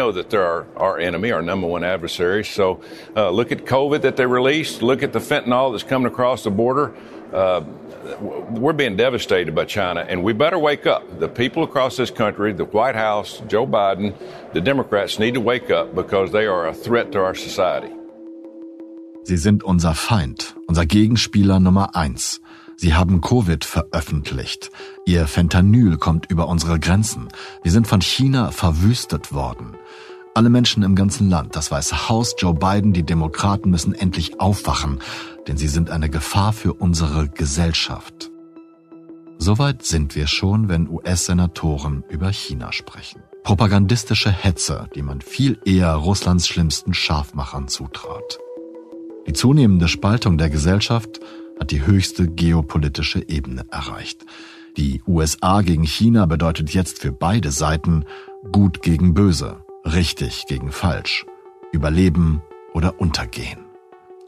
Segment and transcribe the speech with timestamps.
[0.00, 2.44] know that they're our, our enemy, our number one adversary.
[2.44, 2.80] So
[3.14, 4.82] uh, look at COVID that they released.
[4.82, 6.86] Look at the fentanyl that's coming across the border.
[7.32, 7.60] Uh,
[8.64, 11.02] we're being devastated by China, and we better wake up.
[11.20, 14.14] The people across this country, the White House, Joe Biden,
[14.54, 17.92] the Democrats need to wake up because they are a threat to our society.
[19.24, 22.40] Sie sind unser Feind, unser Gegenspieler Nummer eins.
[22.80, 24.70] Sie haben Covid veröffentlicht.
[25.04, 27.28] Ihr Fentanyl kommt über unsere Grenzen.
[27.62, 29.76] Wir sind von China verwüstet worden.
[30.34, 35.00] Alle Menschen im ganzen Land, das Weiße Haus, Joe Biden, die Demokraten müssen endlich aufwachen,
[35.46, 38.30] denn sie sind eine Gefahr für unsere Gesellschaft.
[39.36, 43.22] Soweit sind wir schon, wenn US-Senatoren über China sprechen.
[43.44, 48.38] Propagandistische Hetze, die man viel eher Russlands schlimmsten Scharfmachern zutraut.
[49.26, 51.20] Die zunehmende Spaltung der Gesellschaft
[51.60, 54.24] hat die höchste geopolitische Ebene erreicht.
[54.76, 58.04] Die USA gegen China bedeutet jetzt für beide Seiten
[58.50, 61.26] gut gegen böse, richtig gegen falsch,
[61.72, 63.60] überleben oder untergehen.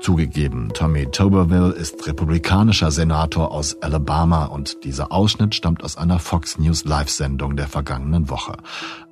[0.01, 6.59] Zugegeben, Tommy Tuberville ist republikanischer Senator aus Alabama und dieser Ausschnitt stammt aus einer Fox
[6.59, 8.57] News Live-Sendung der vergangenen Woche.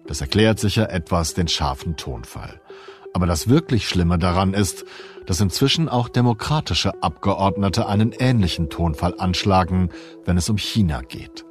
[0.06, 2.60] Das erklärt sicher etwas den scharfen Tonfall.
[3.14, 4.84] Aber das wirklich Schlimme daran ist,
[5.26, 9.90] dass inzwischen auch demokratische Abgeordnete einen ähnlichen Tonfall anschlagen,
[10.24, 11.44] wenn es um China geht.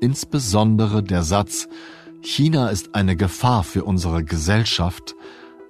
[0.00, 1.68] Insbesondere der Satz
[2.20, 5.16] China ist eine Gefahr für unsere Gesellschaft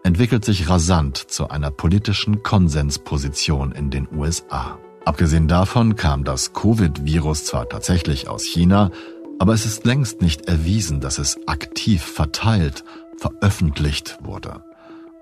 [0.04, 4.78] entwickelt sich rasant zu einer politischen Konsensposition in den USA.
[5.04, 8.90] Abgesehen davon kam das Covid-Virus zwar tatsächlich aus China,
[9.38, 12.84] aber es ist längst nicht erwiesen, dass es aktiv verteilt,
[13.16, 14.62] veröffentlicht wurde.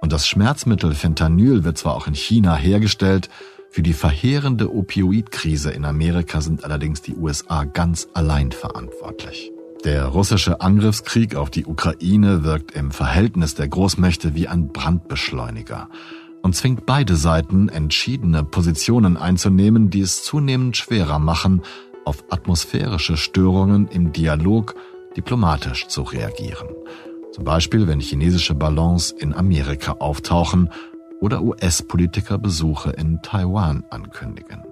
[0.01, 3.29] Und das Schmerzmittel Fentanyl wird zwar auch in China hergestellt,
[3.73, 9.53] für die verheerende Opioidkrise in Amerika sind allerdings die USA ganz allein verantwortlich.
[9.85, 15.89] Der russische Angriffskrieg auf die Ukraine wirkt im Verhältnis der Großmächte wie ein Brandbeschleuniger
[16.43, 21.63] und zwingt beide Seiten, entschiedene Positionen einzunehmen, die es zunehmend schwerer machen,
[22.05, 24.75] auf atmosphärische Störungen im Dialog
[25.17, 26.69] diplomatisch zu reagieren.
[27.33, 30.71] Zum Beispiel, wenn chinesische Ballons in Amerika auftauchen
[31.21, 34.65] oder US-Politiker Besuche in Taiwan ankündigen.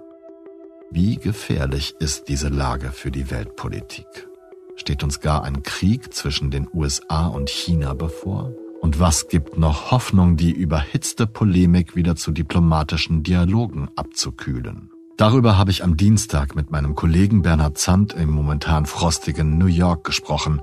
[0.91, 4.27] Wie gefährlich ist diese Lage für die Weltpolitik?
[4.75, 8.51] Steht uns gar ein Krieg zwischen den USA und China bevor?
[8.81, 14.89] Und was gibt noch Hoffnung, die überhitzte Polemik wieder zu diplomatischen Dialogen abzukühlen?
[15.17, 20.05] Darüber habe ich am Dienstag mit meinem Kollegen Bernhard Zandt im momentan frostigen New York
[20.05, 20.61] gesprochen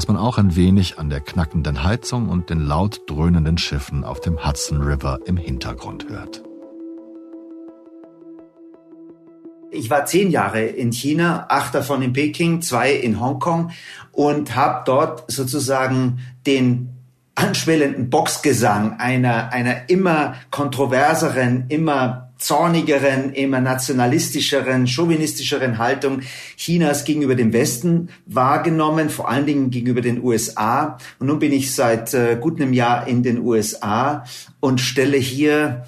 [0.00, 4.18] was man auch ein wenig an der knackenden Heizung und den laut dröhnenden Schiffen auf
[4.18, 6.42] dem Hudson River im Hintergrund hört.
[9.70, 13.72] Ich war zehn Jahre in China, acht davon in Peking, zwei in Hongkong
[14.12, 16.88] und habe dort sozusagen den
[17.34, 26.22] anschwellenden Boxgesang einer, einer immer kontroverseren, immer zornigeren, immer nationalistischeren, chauvinistischeren Haltung
[26.56, 30.98] Chinas gegenüber dem Westen wahrgenommen, vor allen Dingen gegenüber den USA.
[31.18, 34.24] Und nun bin ich seit äh, gut einem Jahr in den USA
[34.60, 35.84] und stelle hier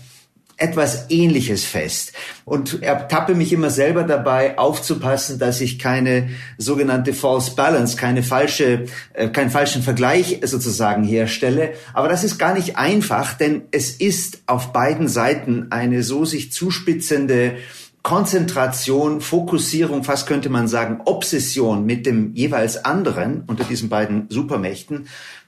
[0.62, 2.12] etwas Ähnliches fest
[2.45, 8.87] und ertappe mich immer selber dabei, aufzupassen, dass ich keine sogenannte False Balance, keine falsche,
[9.12, 11.73] äh, keinen falschen Vergleich sozusagen herstelle.
[11.93, 16.53] Aber das ist gar nicht einfach, denn es ist auf beiden Seiten eine so sich
[16.53, 17.56] zuspitzende
[18.03, 25.06] Konzentration, Fokussierung, fast könnte man sagen, Obsession mit dem jeweils anderen unter diesen beiden Supermächten,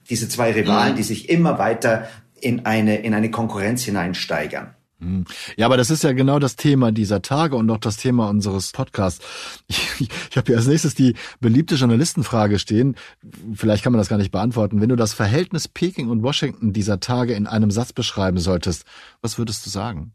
[0.08, 0.96] diese zwei Rivalen, mhm.
[0.96, 2.08] die sich immer weiter
[2.40, 4.74] in eine, in eine Konkurrenz hineinsteigern.
[5.04, 5.24] Hm.
[5.56, 8.72] Ja, aber das ist ja genau das Thema dieser Tage und auch das Thema unseres
[8.72, 9.24] Podcasts.
[10.00, 12.96] Ich, ich habe hier als nächstes die beliebte Journalistenfrage stehen.
[13.54, 14.80] Vielleicht kann man das gar nicht beantworten.
[14.80, 18.84] Wenn du das Verhältnis Peking und Washington dieser Tage in einem Satz beschreiben solltest,
[19.22, 20.12] was würdest du sagen?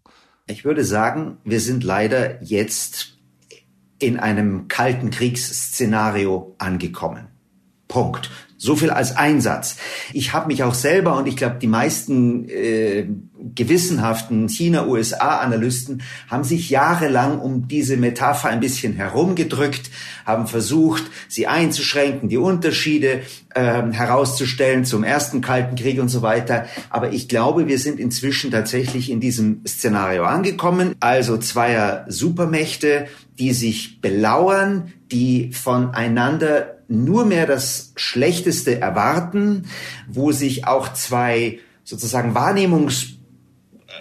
[0.48, 3.18] Ich würde sagen, wir sind leider jetzt
[4.00, 7.28] in einem kalten Kriegsszenario angekommen.
[7.88, 8.30] Punkt.
[8.62, 9.78] So viel als Einsatz.
[10.12, 13.08] Ich habe mich auch selber und ich glaube, die meisten äh,
[13.56, 19.90] gewissenhaften China-USA-Analysten haben sich jahrelang um diese Metapher ein bisschen herumgedrückt,
[20.26, 23.22] haben versucht, sie einzuschränken, die Unterschiede
[23.56, 26.66] äh, herauszustellen zum ersten Kalten Krieg und so weiter.
[26.90, 30.96] Aber ich glaube, wir sind inzwischen tatsächlich in diesem Szenario angekommen.
[31.00, 33.08] Also zweier Supermächte,
[33.40, 39.66] die sich belauern, die voneinander nur mehr das Schlechteste erwarten,
[40.08, 43.20] wo sich auch zwei sozusagen Wahrnehmungs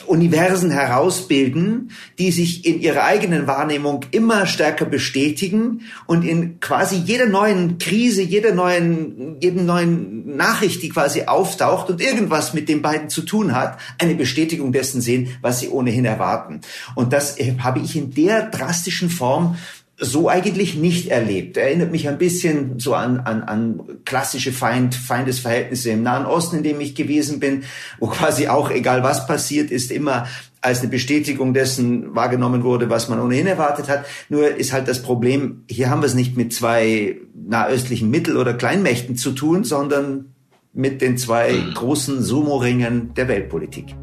[0.08, 7.26] Universen herausbilden, die sich in ihrer eigenen Wahrnehmung immer stärker bestätigen und in quasi jeder
[7.26, 13.11] neuen Krise, jeder neuen, jeden neuen Nachricht, die quasi auftaucht und irgendwas mit den beiden
[13.11, 16.61] zu tun hat, eine Bestätigung dessen sehen, was sie ohnehin erwarten.
[16.94, 19.56] Und das äh, habe ich in der drastischen Form
[20.00, 21.56] so eigentlich nicht erlebt.
[21.56, 26.62] Erinnert mich ein bisschen so an, an, an klassische Feind, Feindesverhältnisse im Nahen Osten, in
[26.62, 27.65] dem ich gewesen bin,
[27.99, 30.27] wo quasi auch, egal was passiert ist, immer
[30.61, 34.06] als eine Bestätigung dessen wahrgenommen wurde, was man ohnehin erwartet hat.
[34.29, 38.55] Nur ist halt das Problem, hier haben wir es nicht mit zwei nahöstlichen Mittel- oder
[38.55, 40.35] Kleinmächten zu tun, sondern
[40.73, 41.75] mit den zwei hm.
[41.75, 43.95] großen Sumo-Ringen der Weltpolitik.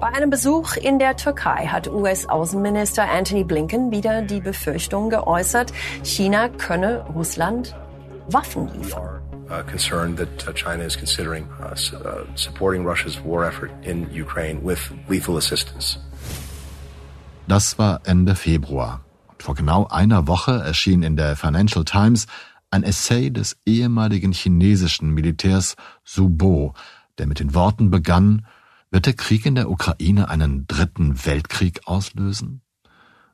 [0.00, 5.72] Bei einem Besuch in der Türkei hat US-Außenminister Anthony Blinken wieder die Befürchtung geäußert,
[6.04, 7.74] China könne Russland
[8.28, 9.20] Waffen liefern.
[9.50, 14.60] Uh, concerned that uh, China is considering uh, uh, supporting Russia's war effort in Ukraine
[14.62, 14.78] with
[15.08, 15.98] lethal assistance.
[17.48, 19.00] Das war Ende Februar.
[19.26, 22.28] Und vor genau einer Woche erschien in der Financial Times
[22.70, 25.74] ein Essay des ehemaligen chinesischen Militärs
[26.04, 26.74] Su Bo,
[27.18, 28.46] der mit den Worten begann,
[28.90, 32.62] wird der Krieg in der Ukraine einen dritten Weltkrieg auslösen?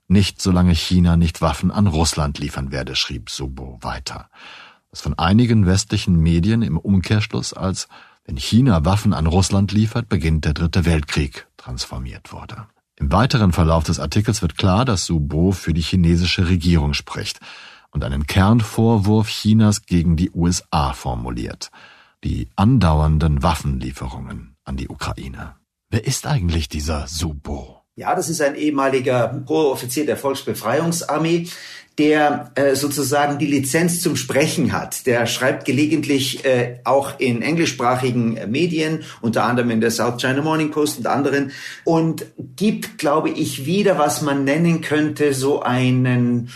[0.06, 4.28] Nicht solange China nicht Waffen an Russland liefern werde, schrieb Subo weiter.
[4.90, 7.88] Was von einigen westlichen Medien im Umkehrschluss als
[8.26, 12.66] wenn China Waffen an Russland liefert, beginnt der dritte Weltkrieg transformiert wurde.
[12.96, 17.40] Im weiteren Verlauf des Artikels wird klar, dass Subo für die chinesische Regierung spricht
[17.90, 21.70] und einen Kernvorwurf Chinas gegen die USA formuliert.
[22.22, 25.56] Die andauernden Waffenlieferungen an die Ukraine.
[25.90, 27.82] Wer ist eigentlich dieser Subo?
[27.96, 31.46] Ja, das ist ein ehemaliger hoher Offizier der Volksbefreiungsarmee,
[31.96, 35.06] der äh, sozusagen die Lizenz zum Sprechen hat.
[35.06, 40.42] Der schreibt gelegentlich äh, auch in englischsprachigen äh, Medien, unter anderem in der South China
[40.42, 41.52] Morning Post und anderen,
[41.84, 42.26] und
[42.56, 46.50] gibt, glaube ich, wieder, was man nennen könnte, so einen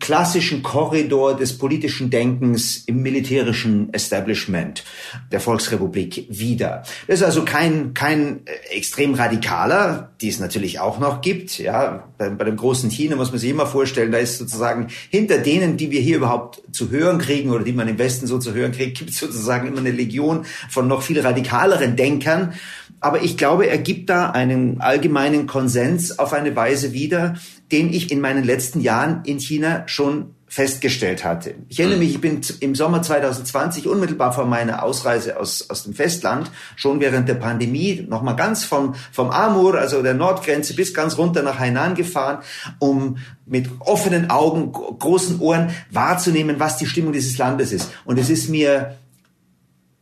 [0.00, 4.84] klassischen Korridor des politischen Denkens im militärischen Establishment
[5.30, 6.82] der Volksrepublik wieder.
[7.06, 11.58] Das ist also kein, kein äh, extrem radikaler, die es natürlich auch noch gibt.
[11.58, 15.38] Ja, bei, bei dem großen China muss man sich immer vorstellen, da ist sozusagen hinter
[15.38, 18.52] denen, die wir hier überhaupt zu hören kriegen oder die man im Westen so zu
[18.52, 22.54] hören kriegt, gibt es sozusagen immer eine Legion von noch viel radikaleren Denkern.
[23.04, 27.34] Aber ich glaube, er gibt da einen allgemeinen Konsens auf eine Weise wieder,
[27.70, 31.54] den ich in meinen letzten Jahren in China schon festgestellt hatte.
[31.68, 35.92] Ich erinnere mich, ich bin im Sommer 2020 unmittelbar vor meiner Ausreise aus, aus dem
[35.92, 41.18] Festland, schon während der Pandemie, nochmal ganz vom, vom Amur, also der Nordgrenze, bis ganz
[41.18, 42.38] runter nach Hainan gefahren,
[42.78, 47.90] um mit offenen Augen, großen Ohren wahrzunehmen, was die Stimmung dieses Landes ist.
[48.06, 48.96] Und es ist mir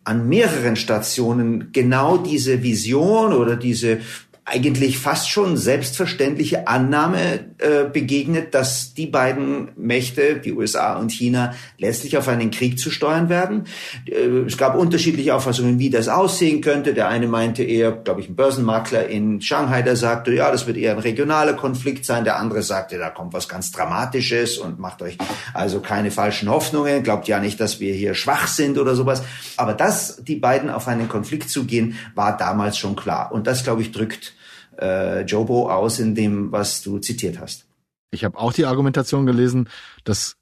[0.05, 4.01] an mehreren Stationen genau diese Vision oder diese
[4.45, 11.55] eigentlich fast schon selbstverständliche Annahme äh, begegnet, dass die beiden Mächte, die USA und China,
[11.79, 13.65] letztlich auf einen Krieg zu steuern werden.
[14.07, 16.93] Äh, es gab unterschiedliche Auffassungen, wie das aussehen könnte.
[16.93, 20.77] Der eine meinte eher, glaube ich, ein Börsenmakler in Shanghai, der sagte, ja, das wird
[20.77, 22.25] eher ein regionaler Konflikt sein.
[22.25, 25.17] Der andere sagte, da kommt was ganz Dramatisches und macht euch
[25.55, 27.03] also keine falschen Hoffnungen.
[27.03, 29.23] Glaubt ja nicht, dass wir hier schwach sind oder sowas.
[29.57, 33.33] Aber dass die beiden auf einen Konflikt zugehen, war damals schon klar.
[33.33, 34.35] Und das, glaube ich, drückt
[34.79, 37.67] äh, Jobo aus in dem, was du zitiert hast.
[38.11, 39.69] Ich habe auch die Argumentation gelesen,
[40.05, 40.37] dass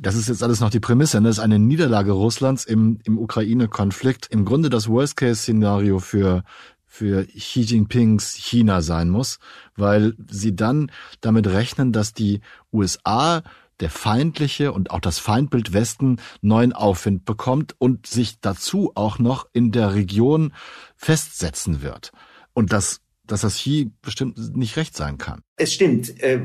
[0.00, 1.28] das ist jetzt alles noch die Prämisse, ne?
[1.28, 6.44] das ist eine Niederlage Russlands im, im Ukraine-Konflikt im Grunde das Worst-Case-Szenario für,
[6.86, 9.38] für Xi Jinpings China sein muss,
[9.76, 12.40] weil sie dann damit rechnen, dass die
[12.72, 13.42] USA
[13.80, 19.46] der feindliche und auch das Feindbild Westen neuen Aufwind bekommt und sich dazu auch noch
[19.52, 20.52] in der Region
[20.96, 22.12] festsetzen wird.
[22.54, 25.40] Und das dass das Xi bestimmt nicht recht sein kann.
[25.56, 26.20] Es stimmt.
[26.20, 26.40] Äh,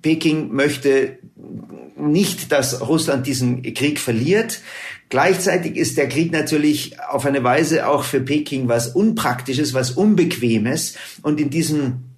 [0.00, 1.18] Peking möchte
[1.96, 4.60] nicht, dass Russland diesen Krieg verliert.
[5.08, 10.96] Gleichzeitig ist der Krieg natürlich auf eine Weise auch für Peking was Unpraktisches, was Unbequemes.
[11.22, 12.13] Und in diesem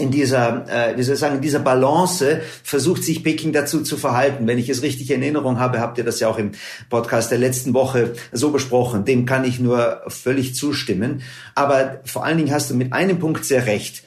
[0.00, 3.96] in dieser, äh, wie soll ich sagen, in dieser Balance versucht sich Peking dazu zu
[3.96, 4.46] verhalten.
[4.46, 6.52] Wenn ich es richtig in Erinnerung habe, habt ihr das ja auch im
[6.88, 9.04] Podcast der letzten Woche so besprochen.
[9.04, 11.22] Dem kann ich nur völlig zustimmen.
[11.54, 14.04] Aber vor allen Dingen hast du mit einem Punkt sehr recht.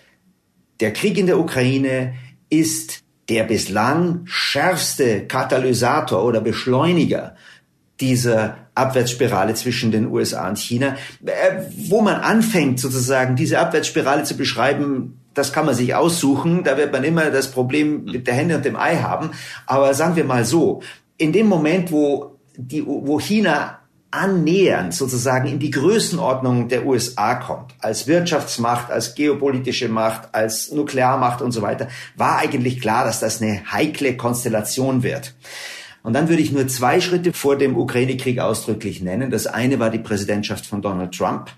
[0.79, 2.15] Der Krieg in der Ukraine
[2.49, 7.35] ist der bislang schärfste Katalysator oder Beschleuniger
[7.99, 14.35] dieser Abwärtsspirale zwischen den USA und China, äh, wo man anfängt sozusagen diese Abwärtsspirale zu
[14.35, 16.63] beschreiben, das kann man sich aussuchen.
[16.63, 19.31] Da wird man immer das Problem mit der Hände und dem Ei haben.
[19.65, 20.81] Aber sagen wir mal so,
[21.17, 23.79] in dem Moment, wo die, wo China
[24.11, 31.41] annähernd sozusagen in die Größenordnung der USA kommt, als Wirtschaftsmacht, als geopolitische Macht, als Nuklearmacht
[31.41, 35.33] und so weiter, war eigentlich klar, dass das eine heikle Konstellation wird.
[36.03, 39.31] Und dann würde ich nur zwei Schritte vor dem Ukraine-Krieg ausdrücklich nennen.
[39.31, 41.49] Das eine war die Präsidentschaft von Donald Trump,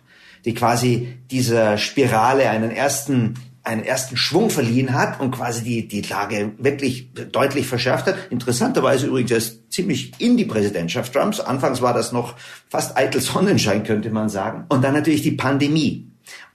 [0.45, 3.33] die quasi dieser Spirale einen ersten
[3.65, 8.15] einen ersten Schwung verliehen hat und quasi die, die Lage wirklich deutlich verschärft hat.
[8.29, 11.39] Interessanterweise übrigens erst ziemlich in die Präsidentschaft Trumps.
[11.39, 12.35] Anfangs war das noch
[12.69, 14.65] fast eitel Sonnenschein, könnte man sagen.
[14.69, 16.11] Und dann natürlich die Pandemie.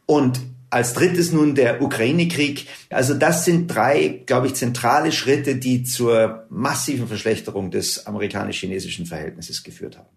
[0.07, 0.41] Und
[0.71, 2.69] als drittes nun der Ukraine-Krieg.
[2.91, 9.65] Also das sind drei, glaube ich, zentrale Schritte, die zur massiven Verschlechterung des amerikanisch-chinesischen Verhältnisses
[9.65, 10.09] geführt haben.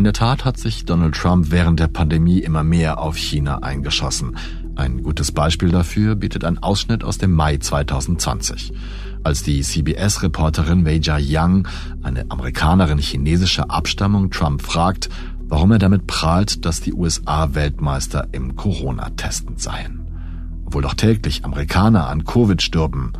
[0.00, 4.34] In der Tat hat sich Donald Trump während der Pandemie immer mehr auf China eingeschossen.
[4.74, 8.72] Ein gutes Beispiel dafür bietet ein Ausschnitt aus dem Mai 2020.
[9.24, 11.68] Als die CBS-Reporterin Weijia Yang,
[12.02, 18.56] eine Amerikanerin chinesischer Abstammung, Trump fragt, warum er damit prahlt, dass die USA Weltmeister im
[18.56, 20.00] Corona-Testen seien.
[20.64, 23.12] Obwohl doch täglich Amerikaner an Covid stürben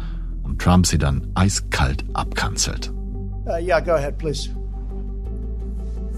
[0.45, 2.91] und Trump sie dann eiskalt abkanzelt.
[3.45, 4.49] Uh, yeah, go ahead, please.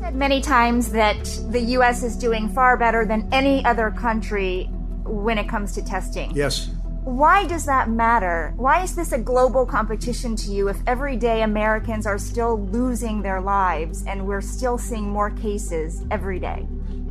[0.03, 4.65] Said many times that the US is doing far better than any other country
[5.05, 6.33] when it comes to testing.
[6.35, 6.71] Yes.
[7.05, 8.53] Why does that matter?
[8.57, 13.41] Why is this a global competition to you if everyday Americans are still losing their
[13.41, 16.67] lives and we're still seeing more cases every day?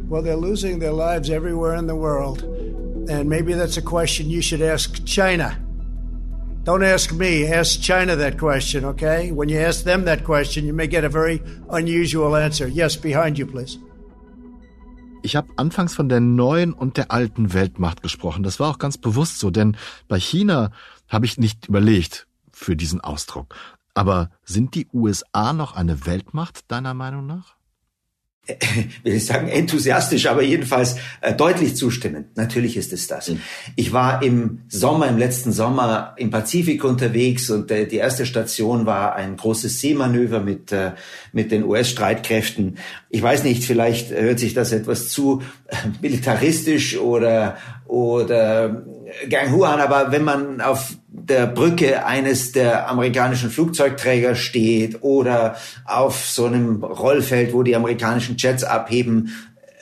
[0.10, 2.44] Well, they're losing their lives everywhere in the world.
[3.10, 5.58] And maybe that's a question you should ask China.
[6.64, 9.32] Don't ask me, ask China that question, okay?
[9.32, 11.42] When you ask them that question, you may get a very
[11.72, 12.68] unusual answer.
[12.68, 13.80] Yes, behind you, please.
[15.24, 18.44] Ich habe anfangs von der neuen und der alten Weltmacht gesprochen.
[18.44, 19.76] Das war auch ganz bewusst so, denn
[20.08, 20.72] bei China
[21.08, 23.56] habe ich nicht überlegt für diesen Ausdruck.
[23.96, 27.56] Aber sind die USA noch eine Weltmacht deiner Meinung nach?
[29.04, 32.36] will ich sagen, enthusiastisch, aber jedenfalls äh, deutlich zustimmend.
[32.38, 33.30] Natürlich ist es das.
[33.30, 33.42] Mhm.
[33.76, 38.86] Ich war im Sommer, im letzten Sommer im Pazifik unterwegs und äh, die erste Station
[38.86, 40.94] war ein großes Seemanöver mit, äh,
[41.32, 42.78] mit den US-Streitkräften.
[43.14, 48.84] Ich weiß nicht, vielleicht hört sich das etwas zu äh, militaristisch oder, oder
[49.30, 56.26] Gang Huan, aber wenn man auf der Brücke eines der amerikanischen Flugzeugträger steht oder auf
[56.26, 59.34] so einem Rollfeld, wo die amerikanischen Jets abheben,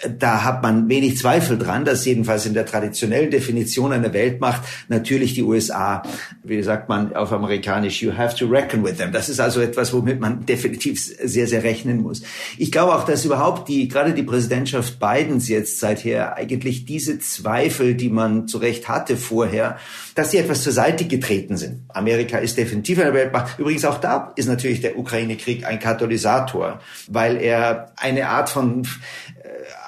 [0.07, 5.33] da hat man wenig Zweifel dran, dass jedenfalls in der traditionellen Definition einer Weltmacht natürlich
[5.33, 6.03] die USA,
[6.43, 9.11] wie sagt man auf amerikanisch, you have to reckon with them.
[9.11, 12.21] Das ist also etwas, womit man definitiv sehr, sehr rechnen muss.
[12.57, 17.95] Ich glaube auch, dass überhaupt die, gerade die Präsidentschaft Bidens jetzt seither eigentlich diese Zweifel,
[17.95, 19.77] die man zu Recht hatte vorher,
[20.15, 21.81] dass sie etwas zur Seite getreten sind.
[21.89, 23.59] Amerika ist definitiv eine Weltmacht.
[23.59, 28.87] Übrigens auch da ist natürlich der Ukraine-Krieg ein Katalysator, weil er eine Art von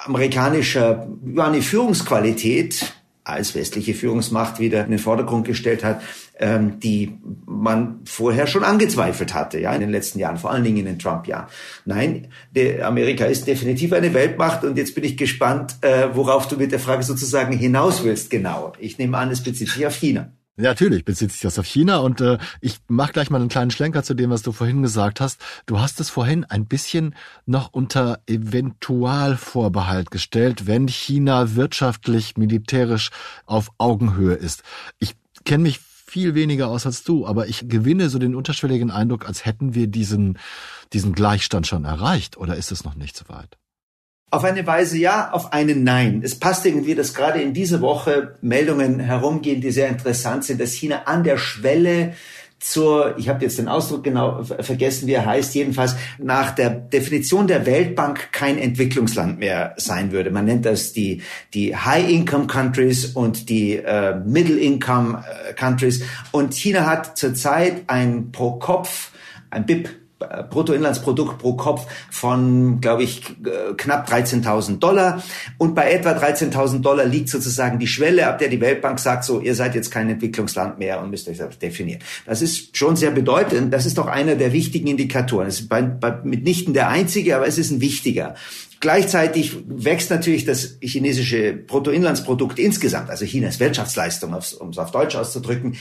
[0.04, 2.94] amerikanischer ja, eine Führungsqualität
[3.24, 6.02] als westliche Führungsmacht wieder in den Vordergrund gestellt hat,
[6.40, 10.78] ähm, die man vorher schon angezweifelt hatte, ja, in den letzten Jahren, vor allen Dingen
[10.78, 11.46] in den Trump-Jahren.
[11.84, 12.28] Nein,
[12.82, 16.80] Amerika ist definitiv eine Weltmacht und jetzt bin ich gespannt, äh, worauf du mit der
[16.80, 18.72] Frage sozusagen hinaus willst, genau.
[18.80, 20.32] Ich nehme an, es bezieht sich auf China.
[20.58, 23.70] Ja, natürlich bezieht sich das auf China und äh, ich mache gleich mal einen kleinen
[23.70, 25.40] Schlenker zu dem, was du vorhin gesagt hast.
[25.64, 27.14] Du hast es vorhin ein bisschen
[27.46, 33.10] noch unter Eventualvorbehalt gestellt, wenn China wirtschaftlich, militärisch
[33.46, 34.62] auf Augenhöhe ist.
[34.98, 35.14] Ich
[35.46, 39.46] kenne mich viel weniger aus als du, aber ich gewinne so den unterschwelligen Eindruck, als
[39.46, 40.38] hätten wir diesen,
[40.92, 42.36] diesen Gleichstand schon erreicht.
[42.36, 43.56] Oder ist es noch nicht so weit?
[44.32, 46.22] Auf eine Weise ja, auf eine nein.
[46.24, 50.72] Es passt irgendwie, dass gerade in dieser Woche Meldungen herumgehen, die sehr interessant sind, dass
[50.72, 52.14] China an der Schwelle
[52.58, 57.46] zur, ich habe jetzt den Ausdruck genau vergessen, wie er heißt, jedenfalls nach der Definition
[57.46, 60.30] der Weltbank kein Entwicklungsland mehr sein würde.
[60.30, 61.20] Man nennt das die,
[61.52, 66.04] die High-Income-Countries und die äh, Middle-Income-Countries.
[66.30, 69.10] Und China hat zurzeit ein pro Kopf,
[69.50, 69.90] ein BIP
[70.50, 73.22] Bruttoinlandsprodukt pro Kopf von, glaube ich,
[73.76, 75.22] knapp 13.000 Dollar.
[75.58, 79.40] Und bei etwa 13.000 Dollar liegt sozusagen die Schwelle, ab der die Weltbank sagt, so,
[79.40, 82.00] ihr seid jetzt kein Entwicklungsland mehr und müsst euch selbst definieren.
[82.26, 83.72] Das ist schon sehr bedeutend.
[83.72, 85.46] Das ist doch einer der wichtigen Indikatoren.
[85.48, 88.34] Es ist bei, bei, mitnichten der einzige, aber es ist ein wichtiger.
[88.82, 95.76] Gleichzeitig wächst natürlich das chinesische Bruttoinlandsprodukt insgesamt, also Chinas Wirtschaftsleistung, um es auf Deutsch auszudrücken,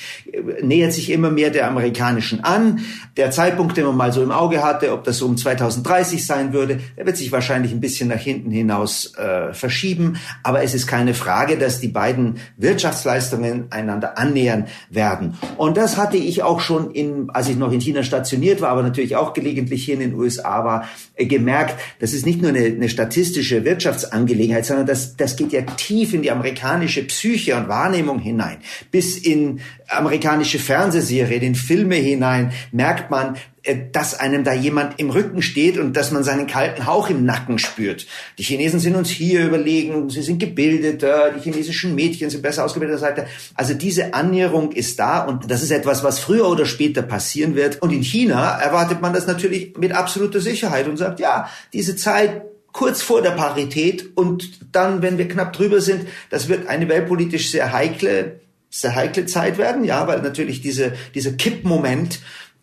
[0.61, 2.81] nähert sich immer mehr der amerikanischen an.
[3.17, 6.79] Der Zeitpunkt, den man mal so im Auge hatte, ob das um 2030 sein würde,
[6.95, 10.17] der wird sich wahrscheinlich ein bisschen nach hinten hinaus äh, verschieben.
[10.43, 15.39] Aber es ist keine Frage, dass die beiden Wirtschaftsleistungen einander annähern werden.
[15.57, 18.83] Und das hatte ich auch schon in, als ich noch in China stationiert war, aber
[18.83, 22.63] natürlich auch gelegentlich hier in den USA war, äh, gemerkt, das ist nicht nur eine,
[22.63, 28.19] eine statistische Wirtschaftsangelegenheit, sondern das, das geht ja tief in die amerikanische Psyche und Wahrnehmung
[28.19, 28.57] hinein.
[28.91, 35.11] Bis in amerikanische Fernsehserien, in Filme hinein merkt man, äh, dass einem da jemand im
[35.11, 38.07] Rücken steht und dass man seinen kalten Hauch im Nacken spürt.
[38.39, 42.99] Die Chinesen sind uns hier überlegen, sie sind gebildeter, die chinesischen Mädchen sind besser ausgebildeter
[42.99, 43.27] Seite.
[43.53, 47.81] Also diese Annäherung ist da und das ist etwas, was früher oder später passieren wird.
[47.83, 52.41] Und in China erwartet man das natürlich mit absoluter Sicherheit und sagt, ja, diese Zeit
[52.71, 57.51] kurz vor der Parität und dann, wenn wir knapp drüber sind, das wird eine weltpolitisch
[57.51, 62.19] sehr heikle, sehr heikle Zeit werden, ja, weil natürlich diese, dieser Kippmoment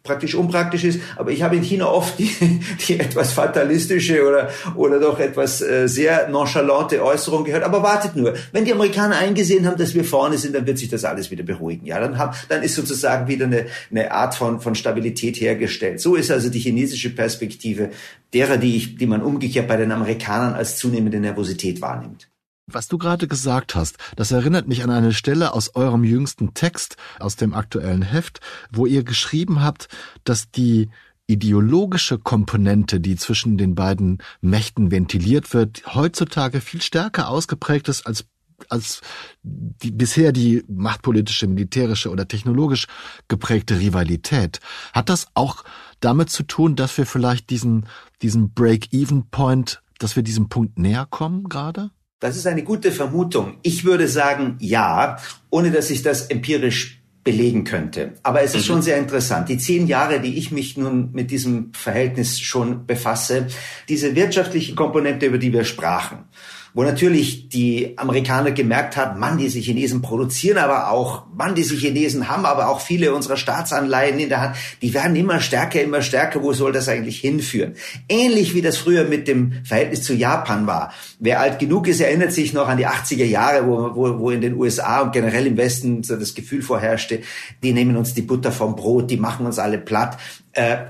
[0.09, 1.00] praktisch unpraktisch ist.
[1.17, 2.31] Aber ich habe in China oft die,
[2.88, 7.62] die etwas fatalistische oder, oder doch etwas äh, sehr nonchalante Äußerung gehört.
[7.62, 8.35] Aber wartet nur.
[8.53, 11.45] Wenn die Amerikaner eingesehen haben, dass wir vorne sind, dann wird sich das alles wieder
[11.45, 11.87] beruhigen.
[11.87, 16.00] Ja, dann, haben, dann ist sozusagen wieder eine, eine Art von, von Stabilität hergestellt.
[16.00, 17.91] So ist also die chinesische Perspektive
[18.33, 22.29] derer, die, ich, die man umgekehrt bei den Amerikanern als zunehmende Nervosität wahrnimmt.
[22.71, 26.97] Was du gerade gesagt hast, das erinnert mich an eine Stelle aus eurem jüngsten Text,
[27.19, 29.89] aus dem aktuellen Heft, wo ihr geschrieben habt,
[30.25, 30.91] dass die
[31.27, 38.27] ideologische Komponente, die zwischen den beiden Mächten ventiliert wird, heutzutage viel stärker ausgeprägt ist als
[38.69, 39.03] als
[39.45, 42.89] die, bisher die machtpolitische, militärische oder technologisch
[43.29, 44.59] geprägte Rivalität.
[44.93, 45.63] Hat das auch
[46.01, 47.87] damit zu tun, dass wir vielleicht diesen,
[48.21, 51.93] diesen Break-Even-Point, dass wir diesem Punkt näher kommen gerade?
[52.21, 53.59] Das ist eine gute Vermutung.
[53.63, 55.19] Ich würde sagen, ja,
[55.51, 58.15] ohne dass ich das empirisch belegen könnte.
[58.23, 58.67] Aber es ist mhm.
[58.67, 59.49] schon sehr interessant.
[59.49, 63.49] Die zehn Jahre, die ich mich nun mit diesem Verhältnis schon befasse,
[63.89, 66.25] diese wirtschaftliche Komponente, über die wir sprachen,
[66.75, 72.29] wo natürlich die Amerikaner gemerkt haben, Mann, diese Chinesen produzieren aber auch, Mann, diese Chinesen
[72.29, 76.43] haben aber auch viele unserer Staatsanleihen in der Hand, die werden immer stärker, immer stärker,
[76.43, 77.75] wo soll das eigentlich hinführen?
[78.09, 80.93] Ähnlich wie das früher mit dem Verhältnis zu Japan war.
[81.19, 84.41] Wer alt genug ist, erinnert sich noch an die 80er Jahre, wo, wo, wo in
[84.41, 87.21] den USA und generell im Westen so das Gefühl vorherrschte,
[87.63, 90.19] die nehmen uns die Butter vom Brot, die machen uns alle platt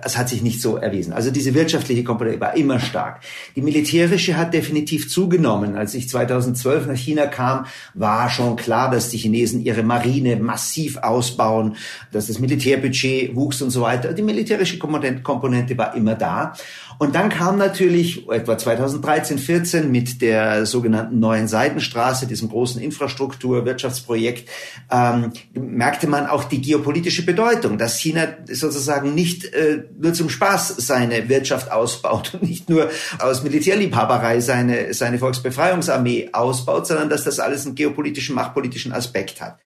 [0.02, 1.12] es hat sich nicht so erwiesen.
[1.12, 3.20] Also diese wirtschaftliche Komponente war immer stark.
[3.54, 5.76] Die militärische hat definitiv zugenommen.
[5.76, 10.96] Als ich 2012 nach China kam, war schon klar, dass die Chinesen ihre Marine massiv
[10.98, 11.76] ausbauen,
[12.12, 14.12] dass das Militärbudget wuchs und so weiter.
[14.12, 16.54] Die militärische Komponente war immer da.
[16.98, 24.48] Und dann kam natürlich etwa 2013, 14 mit der sogenannten neuen Seitenstraße, diesem großen Infrastruktur-Wirtschaftsprojekt,
[24.90, 30.74] ähm, merkte man auch die geopolitische Bedeutung, dass China sozusagen nicht äh, nur zum Spaß
[30.78, 37.38] seine Wirtschaft ausbaut und nicht nur aus Militärliebhaberei seine, seine Volksbefreiungsarmee ausbaut, sondern dass das
[37.38, 39.60] alles einen geopolitischen, machtpolitischen Aspekt hat.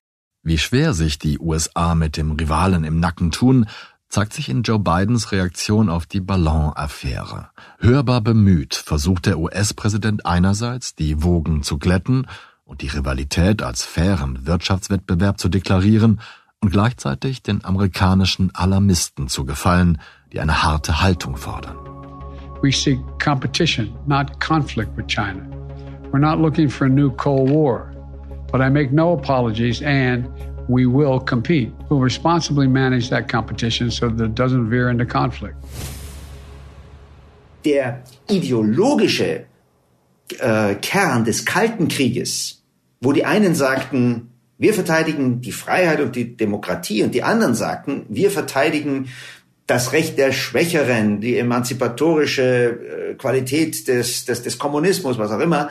[0.45, 3.65] Wie schwer sich die USA mit dem Rivalen im Nacken tun,
[4.13, 7.49] zeigt sich in Joe Bidens Reaktion auf die Ballon-Affäre.
[7.79, 12.27] Hörbar bemüht versucht der US-Präsident einerseits, die Wogen zu glätten
[12.63, 16.21] und die Rivalität als fairen Wirtschaftswettbewerb zu deklarieren
[16.61, 19.99] und gleichzeitig den amerikanischen Alarmisten zu gefallen,
[20.31, 21.75] die eine harte Haltung fordern.
[22.61, 25.41] We seek competition, not conflict with China.
[26.11, 27.91] We're not looking for a new Cold War.
[28.51, 30.29] But I make no apologies and
[30.67, 31.71] we will compete.
[31.89, 35.55] We'll responsibly manage that competition so that it doesn't veer into conflict.
[37.65, 39.45] Der ideologische
[40.39, 42.61] äh, Kern des Kalten Krieges,
[43.01, 48.05] wo die einen sagten, wir verteidigen die Freiheit und die Demokratie und die anderen sagten,
[48.09, 49.09] wir verteidigen
[49.67, 55.69] das Recht der Schwächeren, die emanzipatorische äh, Qualität des, des, des Kommunismus, was auch immer,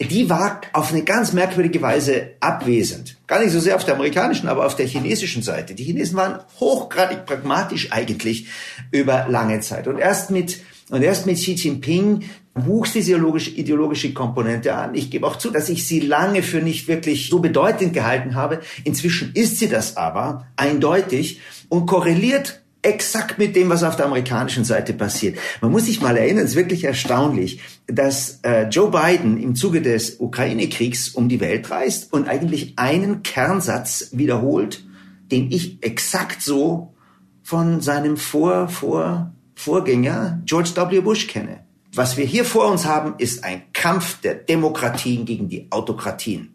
[0.00, 3.16] die war auf eine ganz merkwürdige Weise abwesend.
[3.26, 5.74] Gar nicht so sehr auf der amerikanischen, aber auf der chinesischen Seite.
[5.74, 8.46] Die Chinesen waren hochgradig pragmatisch eigentlich
[8.92, 9.88] über lange Zeit.
[9.88, 14.94] Und erst mit, und erst mit Xi Jinping wuchs diese ideologische, ideologische Komponente an.
[14.94, 18.60] Ich gebe auch zu, dass ich sie lange für nicht wirklich so bedeutend gehalten habe.
[18.84, 24.64] Inzwischen ist sie das aber eindeutig und korreliert exakt mit dem, was auf der amerikanischen
[24.64, 25.38] Seite passiert.
[25.60, 29.82] Man muss sich mal erinnern, es ist wirklich erstaunlich, dass äh, Joe Biden im Zuge
[29.82, 34.84] des Ukraine-Kriegs um die Welt reist und eigentlich einen Kernsatz wiederholt,
[35.30, 36.94] den ich exakt so
[37.42, 41.00] von seinem Vor, Vor, Vorgänger George W.
[41.00, 41.60] Bush kenne.
[41.94, 46.54] Was wir hier vor uns haben, ist ein Kampf der Demokratien gegen die Autokratien.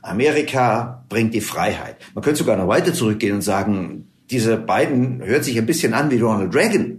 [0.00, 1.96] Amerika bringt die Freiheit.
[2.14, 6.10] Man könnte sogar noch weiter zurückgehen und sagen, diese beiden hört sich ein bisschen an
[6.10, 6.98] wie Ronald Reagan.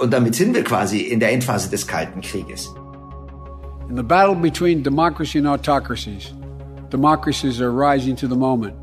[0.00, 2.68] Und damit sind wir quasi in der Endphase des Kalten Krieges.
[3.88, 6.34] In the battle between democracy and autocracies,
[6.90, 8.74] democracies are rising to the moment,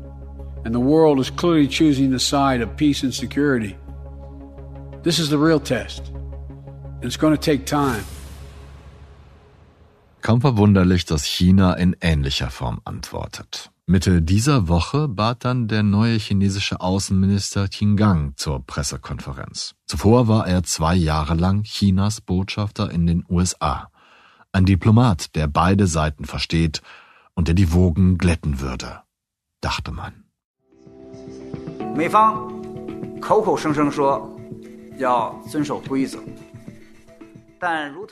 [0.64, 3.76] and the world is clearly choosing the side of peace and security.
[5.02, 6.10] This is the real test,
[7.00, 8.04] and it's going to take time.
[10.22, 13.70] Kaum verwunderlich, dass China in ähnlicher Form antwortet.
[13.89, 19.75] Mitte dieser Woche bat dann der neue chinesische Außenminister Qin Gang zur Pressekonferenz.
[19.85, 23.91] Zuvor war er zwei Jahre lang Chinas Botschafter in den USA.
[24.51, 26.81] Ein Diplomat, der beide Seiten versteht
[27.35, 29.01] und der die Wogen glätten würde,
[29.61, 30.13] dachte man.
[31.95, 32.35] 美方
[33.21, 34.29] 口口声声说
[34.97, 36.19] 要遵守规则。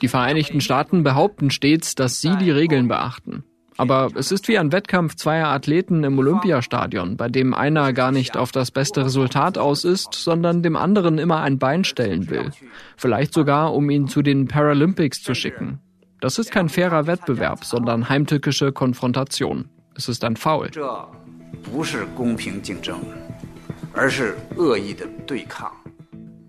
[0.00, 3.44] Die Vereinigten Staaten behaupten stets, dass sie die Regeln beachten.
[3.79, 8.35] Aber es ist wie ein Wettkampf zweier Athleten im Olympiastadion, bei dem einer gar nicht
[8.35, 12.51] auf das beste Resultat aus ist, sondern dem anderen immer ein Bein stellen will.
[12.97, 15.79] Vielleicht sogar, um ihn zu den Paralympics zu schicken.
[16.19, 19.69] Das ist kein fairer Wettbewerb, sondern heimtückische Konfrontation.
[19.95, 20.71] Es ist ein Foul.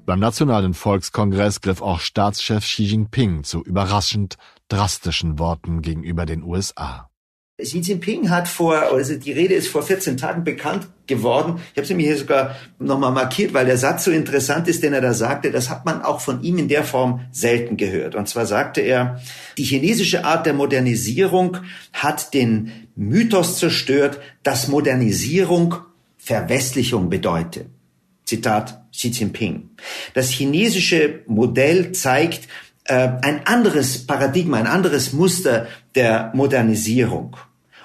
[0.04, 7.09] Beim Nationalen Volkskongress griff auch Staatschef Xi Jinping zu überraschend drastischen Worten gegenüber den USA.
[7.62, 11.60] Xi Jinping hat vor, also die Rede ist vor 14 Tagen bekannt geworden.
[11.72, 14.92] Ich habe sie mir hier sogar nochmal markiert, weil der Satz so interessant ist, den
[14.92, 15.50] er da sagte.
[15.50, 18.14] Das hat man auch von ihm in der Form selten gehört.
[18.14, 19.20] Und zwar sagte er,
[19.58, 21.58] die chinesische Art der Modernisierung
[21.92, 25.76] hat den Mythos zerstört, dass Modernisierung
[26.16, 27.66] Verwestlichung bedeutet.
[28.24, 29.70] Zitat Xi Jinping.
[30.14, 32.46] Das chinesische Modell zeigt
[32.84, 37.36] äh, ein anderes Paradigma, ein anderes Muster der Modernisierung.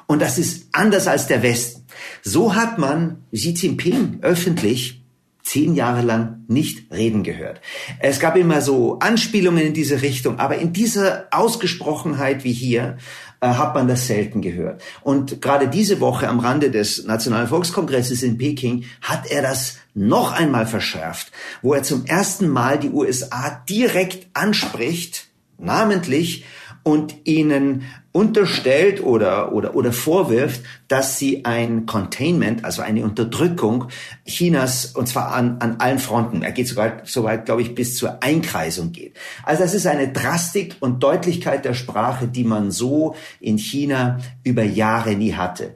[0.07, 1.83] Und das ist anders als der Westen.
[2.21, 5.01] So hat man Xi Jinping öffentlich
[5.45, 7.61] zehn Jahre lang nicht reden gehört.
[7.99, 12.97] Es gab immer so Anspielungen in diese Richtung, aber in dieser Ausgesprochenheit wie hier
[13.41, 14.81] äh, hat man das selten gehört.
[15.03, 20.31] Und gerade diese Woche am Rande des Nationalen Volkskongresses in Peking hat er das noch
[20.31, 25.27] einmal verschärft, wo er zum ersten Mal die USA direkt anspricht,
[25.59, 26.43] namentlich,
[26.85, 33.87] und ihnen unterstellt oder, oder, oder vorwirft, dass sie ein Containment, also eine Unterdrückung
[34.23, 37.97] Chinas, und zwar an, an allen Fronten, er geht sogar so weit, glaube ich, bis
[37.97, 39.17] zur Einkreisung geht.
[39.41, 44.63] Also das ist eine Drastik und Deutlichkeit der Sprache, die man so in China über
[44.63, 45.73] Jahre nie hatte.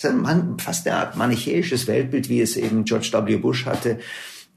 [0.00, 0.18] Das ist
[0.62, 3.36] fast eine Art manichäisches Weltbild, wie es eben George W.
[3.36, 3.98] Bush hatte.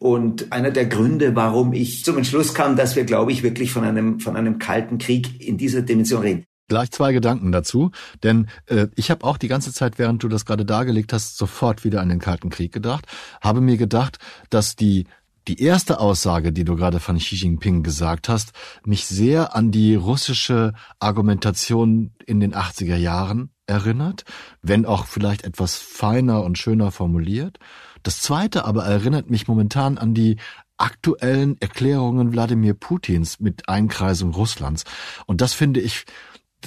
[0.02, 3.84] Und einer der Gründe, warum ich zum Entschluss kam, dass wir, glaube ich, wirklich von
[3.84, 6.46] einem, von einem kalten Krieg in dieser Dimension reden.
[6.68, 7.92] Gleich zwei Gedanken dazu,
[8.24, 11.84] denn äh, ich habe auch die ganze Zeit, während du das gerade dargelegt hast, sofort
[11.84, 13.06] wieder an den Kalten Krieg gedacht,
[13.42, 14.18] habe mir gedacht,
[14.50, 15.06] dass die
[15.48, 19.94] die erste Aussage, die du gerade von Xi Jinping gesagt hast, mich sehr an die
[19.94, 24.24] russische Argumentation in den 80er Jahren erinnert,
[24.64, 27.60] wenn auch vielleicht etwas feiner und schöner formuliert.
[28.04, 30.38] Das zweite aber erinnert mich momentan an die
[30.78, 34.84] aktuellen Erklärungen Wladimir Putins mit Einkreisung Russlands.
[35.28, 36.06] Und das finde ich,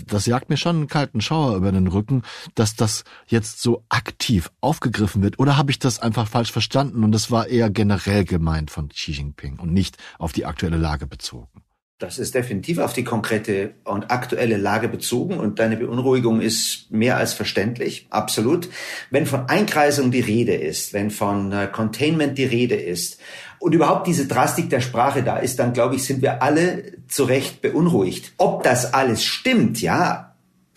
[0.06, 2.22] das jagt mir schon einen kalten Schauer über den Rücken,
[2.54, 5.38] dass das jetzt so aktiv aufgegriffen wird.
[5.38, 9.12] Oder habe ich das einfach falsch verstanden und das war eher generell gemeint von Xi
[9.12, 11.62] Jinping und nicht auf die aktuelle Lage bezogen?
[12.04, 17.16] Das ist definitiv auf die konkrete und aktuelle Lage bezogen und deine Beunruhigung ist mehr
[17.16, 18.68] als verständlich, absolut.
[19.10, 23.20] Wenn von Einkreisung die Rede ist, wenn von äh, Containment die Rede ist
[23.58, 27.24] und überhaupt diese Drastik der Sprache da ist, dann glaube ich, sind wir alle zu
[27.24, 28.34] Recht beunruhigt.
[28.36, 30.34] Ob das alles stimmt, ja,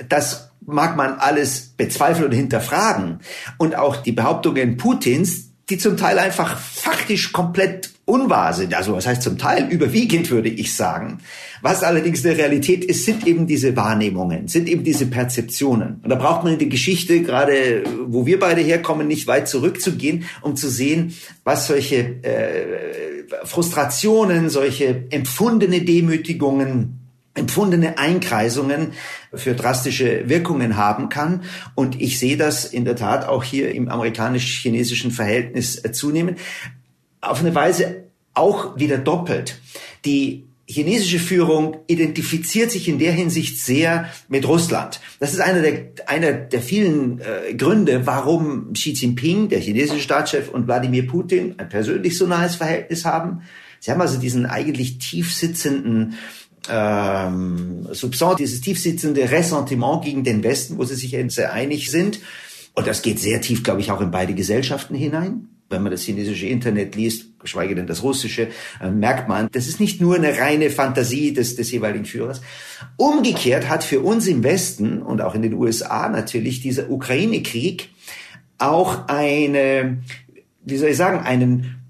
[0.08, 3.20] das mag man alles bezweifeln und hinterfragen.
[3.58, 8.74] Und auch die Behauptungen Putins, die zum Teil einfach faktisch komplett unwahr sind.
[8.74, 11.20] Also was heißt zum Teil überwiegend, würde ich sagen.
[11.62, 16.00] Was allerdings eine Realität ist, sind eben diese Wahrnehmungen, sind eben diese Perzeptionen.
[16.02, 20.24] Und da braucht man in die Geschichte, gerade wo wir beide herkommen, nicht weit zurückzugehen,
[20.42, 27.00] um zu sehen, was solche äh, Frustrationen, solche empfundene Demütigungen,
[27.34, 28.94] empfundene Einkreisungen
[29.34, 31.44] für drastische Wirkungen haben kann.
[31.76, 36.40] Und ich sehe das in der Tat auch hier im amerikanisch-chinesischen Verhältnis zunehmend.
[37.30, 39.60] Auf eine Weise auch wieder doppelt.
[40.06, 45.00] Die chinesische Führung identifiziert sich in der Hinsicht sehr mit Russland.
[45.20, 50.50] Das ist einer der, einer der vielen äh, Gründe, warum Xi Jinping, der chinesische Staatschef,
[50.50, 53.44] und Wladimir Putin ein persönlich so nahes Verhältnis haben.
[53.80, 56.16] Sie haben also diesen eigentlich tief sitzenden
[56.70, 62.20] ähm, Soupçon, dieses tiefsitzende Ressentiment gegen den Westen, wo sie sich sehr einig sind.
[62.74, 65.48] Und das geht sehr tief, glaube ich, auch in beide Gesellschaften hinein.
[65.70, 68.48] Wenn man das chinesische Internet liest, geschweige denn das russische,
[68.82, 72.42] äh, merkt man, das ist nicht nur eine reine Fantasie des, des jeweiligen Führers.
[72.96, 77.90] Umgekehrt hat für uns im Westen und auch in den USA natürlich dieser Ukraine-Krieg
[78.58, 80.00] auch eine,
[80.64, 81.82] wie soll ich sagen, einen,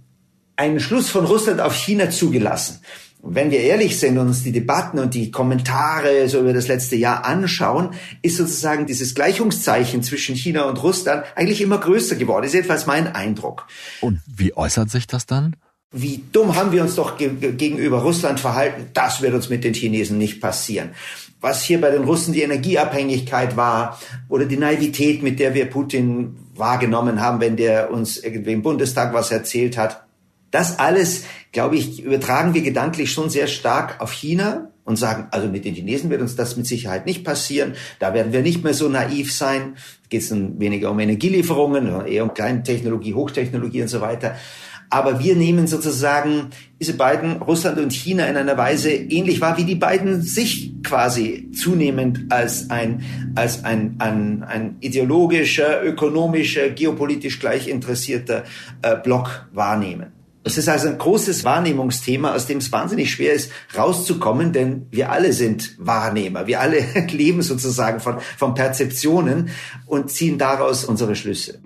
[0.56, 2.82] einen Schluss von Russland auf China zugelassen.
[3.28, 6.70] Und wenn wir ehrlich sind und uns die Debatten und die Kommentare so über das
[6.70, 7.90] letzte Jahr anschauen,
[8.22, 12.44] ist sozusagen dieses Gleichungszeichen zwischen China und Russland eigentlich immer größer geworden.
[12.44, 13.68] Das ist jedenfalls mein Eindruck.
[14.00, 15.58] Und wie äußert sich das dann?
[15.92, 18.92] Wie dumm haben wir uns doch ge gegenüber Russland verhalten?
[18.94, 20.92] Das wird uns mit den Chinesen nicht passieren.
[21.42, 26.38] Was hier bei den Russen die Energieabhängigkeit war oder die Naivität, mit der wir Putin
[26.56, 30.07] wahrgenommen haben, wenn der uns irgendwie im Bundestag was erzählt hat.
[30.58, 35.48] Das alles, glaube ich, übertragen wir gedanklich schon sehr stark auf China und sagen, also
[35.48, 37.76] mit den Chinesen wird uns das mit Sicherheit nicht passieren.
[38.00, 39.76] Da werden wir nicht mehr so naiv sein.
[40.10, 44.36] Geht es weniger um Energielieferungen, eher um Kleintechnologie, Hochtechnologie und so weiter.
[44.90, 49.64] Aber wir nehmen sozusagen diese beiden, Russland und China, in einer Weise ähnlich wahr, wie
[49.64, 53.04] die beiden sich quasi zunehmend als ein,
[53.36, 58.44] als ein, ein, ein ideologischer, ökonomischer, geopolitisch gleich interessierter
[58.82, 60.17] äh, Block wahrnehmen.
[60.48, 65.12] Es ist also ein großes Wahrnehmungsthema, aus dem es wahnsinnig schwer ist, rauszukommen, denn wir
[65.12, 66.48] alle sind Wahrnehmer.
[66.48, 66.80] Wir alle
[67.10, 69.50] leben sozusagen von, von Perzeptionen
[69.86, 71.60] und ziehen daraus unsere Schlüsse.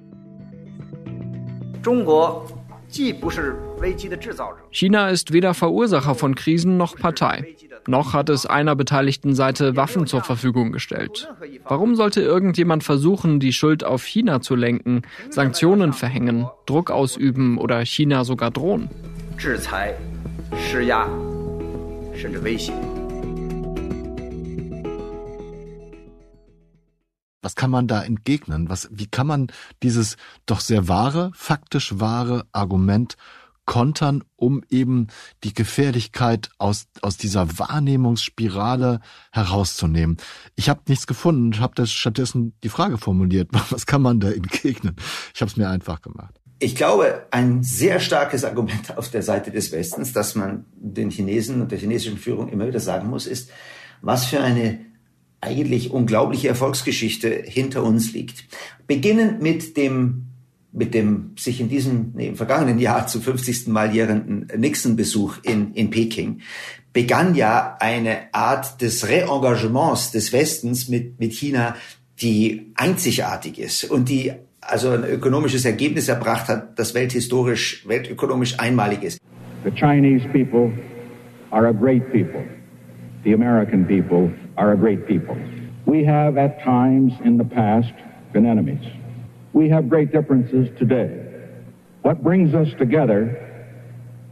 [4.72, 7.56] China ist weder Verursacher von Krisen noch Partei.
[7.88, 11.34] Noch hat es einer beteiligten Seite Waffen zur Verfügung gestellt.
[11.67, 17.84] Warum sollte irgendjemand versuchen, die Schuld auf China zu lenken, Sanktionen verhängen, Druck ausüben oder
[17.86, 18.89] China sogar drohen?
[27.44, 28.70] Was kann man da entgegnen?
[28.70, 29.48] Was, wie kann man
[29.82, 33.17] dieses doch sehr wahre, faktisch wahre Argument
[33.65, 35.08] kontern, um eben
[35.43, 39.00] die Gefährlichkeit aus, aus dieser Wahrnehmungsspirale
[39.32, 40.17] herauszunehmen.
[40.56, 44.95] Ich habe nichts gefunden und habe stattdessen die Frage formuliert, was kann man da entgegnen?
[45.34, 46.34] Ich habe es mir einfach gemacht.
[46.60, 51.60] Ich glaube, ein sehr starkes Argument auf der Seite des Westens, das man den Chinesen
[51.60, 53.50] und der chinesischen Führung immer wieder sagen muss, ist,
[54.02, 54.80] was für eine
[55.39, 58.45] eigentlich unglaubliche Erfolgsgeschichte hinter uns liegt.
[58.86, 60.31] Beginnend mit dem
[60.74, 63.68] mit dem sich in diesem nee, im vergangenen Jahr zum 50.
[63.68, 66.42] Mal jährenden Nixon-Besuch in, in Peking
[66.94, 71.76] begann ja eine Art des Reengagements des Westens mit, mit China,
[72.22, 79.04] die einzigartig ist und die also ein ökonomisches Ergebnis erbracht hat, das welthistorisch, weltökonomisch einmalig
[79.04, 79.20] ist.
[79.64, 80.72] The Chinese people
[81.52, 82.44] are a great people.
[83.24, 85.36] The American people are a great people.
[85.86, 87.94] We have at times in the past
[88.34, 89.01] been enemies.
[89.54, 91.28] We have great differences today.
[92.04, 93.38] What brings us together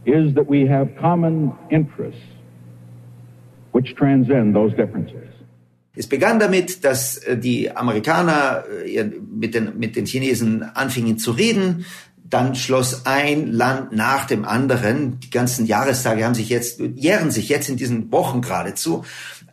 [0.06, 2.22] is that we have common interests
[3.72, 5.28] which transcend those differences.
[5.94, 11.32] Es begann damit, dass äh, die Amerikaner äh, mit den, mit den Chinesen anfingen zu
[11.32, 11.84] reden.
[12.24, 15.18] Dann schloss ein Land nach dem anderen.
[15.18, 19.04] Die ganzen Jahrestage haben sich jetzt, jähren sich jetzt in diesen Wochen geradezu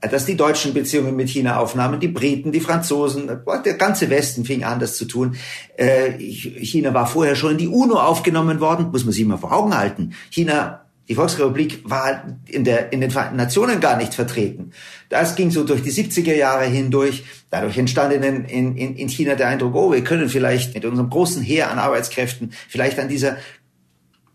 [0.01, 3.29] dass die deutschen Beziehungen mit China aufnahmen, die Briten, die Franzosen,
[3.65, 5.36] der ganze Westen fing an, das zu tun.
[5.75, 9.53] Äh, China war vorher schon in die UNO aufgenommen worden, muss man sich mal vor
[9.53, 10.13] Augen halten.
[10.29, 14.71] China die Volksrepublik war in, der, in den Vereinten Nationen gar nicht vertreten.
[15.07, 17.23] Das ging so durch die 70er Jahre hindurch.
[17.49, 21.41] Dadurch entstand in, in, in China der Eindruck, oh, wir können vielleicht mit unserem großen
[21.41, 23.38] Heer an Arbeitskräften vielleicht an dieser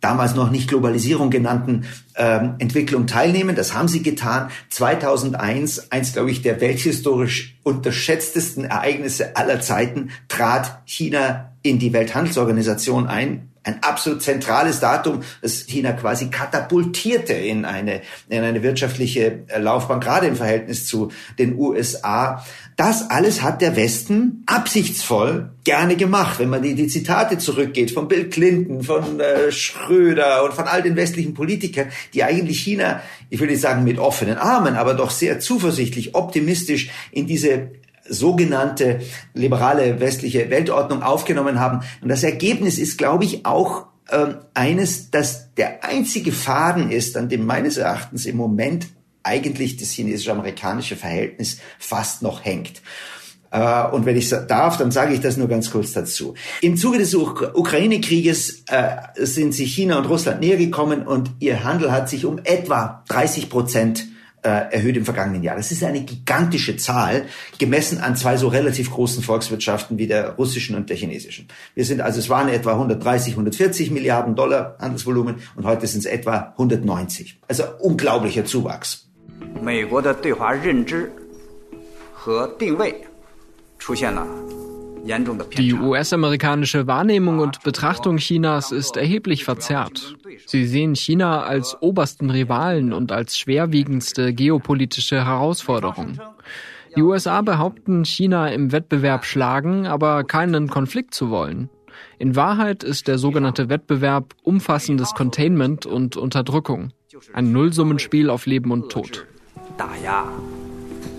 [0.03, 1.87] damals noch nicht Globalisierung genannten
[2.17, 3.57] ähm, Entwicklung teilnehmen.
[3.57, 4.51] Das haben sie getan.
[4.69, 13.07] 2001, eins, glaube ich, der welthistorisch unterschätztesten Ereignisse aller Zeiten, trat China in die Welthandelsorganisation
[13.07, 13.52] ein.
[13.65, 20.27] Ein absolut zentrales Datum, das China quasi katapultierte in eine, in eine wirtschaftliche Laufbahn, gerade
[20.27, 22.45] im Verhältnis zu den USA.
[22.77, 26.39] Das alles hat der Westen absichtsvoll gerne gemacht.
[26.41, 30.83] Wenn man die, die Zitate zurückgeht von Bill Clinton, von äh, Schröder und von all
[30.83, 35.11] den westlichen Politikern, die eigentlich China, ich will nicht sagen mit offenen Armen, aber doch
[35.11, 37.71] sehr zuversichtlich, optimistisch in diese
[38.09, 39.01] sogenannte
[39.35, 41.81] liberale westliche Weltordnung aufgenommen haben.
[42.01, 47.29] Und das Ergebnis ist, glaube ich, auch ähm, eines, dass der einzige Faden ist, an
[47.29, 48.89] dem meines Erachtens im Moment
[49.23, 52.83] eigentlich das chinesisch-amerikanische Verhältnis fast noch hängt.
[53.53, 56.35] Äh, und wenn ich darf, dann sage ich das nur ganz kurz dazu.
[56.61, 61.93] Im Zuge des Ukraine-Krieges äh, sind sich China und Russland näher gekommen und ihr Handel
[61.93, 65.56] hat sich um etwa 30 Prozent äh, erhöht im vergangenen Jahr.
[65.56, 67.26] Das ist eine gigantische Zahl,
[67.58, 71.48] gemessen an zwei so relativ großen Volkswirtschaften wie der russischen und der chinesischen.
[71.76, 76.06] Wir sind also, es waren etwa 130, 140 Milliarden Dollar Handelsvolumen und heute sind es
[76.06, 77.40] etwa 190.
[77.48, 79.04] Also unglaublicher Zuwachs.
[79.62, 81.12] 美国的对华认知
[82.14, 82.94] 和定位
[83.78, 84.26] 出现了
[85.58, 90.16] die US-amerikanische Wahrnehmung und Betrachtung Chinas ist erheblich verzerrt.
[90.46, 96.20] Sie sehen China als obersten Rivalen und als schwerwiegendste geopolitische Herausforderung.
[96.96, 101.70] Die USA behaupten, China im Wettbewerb schlagen, aber keinen Konflikt zu wollen.
[102.20, 106.92] In Wahrheit ist der sogenannte Wettbewerb umfassendes Containment und Unterdrückung.
[107.34, 109.26] Ein Nullsummenspiel auf Leben und Tod.
[109.78, 110.26] 打压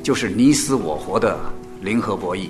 [0.02, 1.38] 就是你死我活的
[1.81, 2.48] 零和博弈。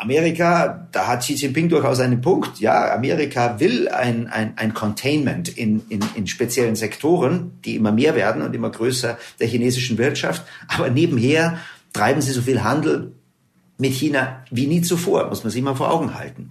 [0.00, 2.60] Amerika, da hat Xi Jinping durchaus einen Punkt.
[2.60, 8.14] Ja, Amerika will ein, ein, ein Containment in, in, in speziellen Sektoren, die immer mehr
[8.14, 10.44] werden und immer größer der chinesischen Wirtschaft.
[10.68, 11.58] Aber nebenher
[11.92, 13.12] treiben sie so viel Handel
[13.78, 16.50] mit China wie nie zuvor, muss man sich mal vor Augen halten.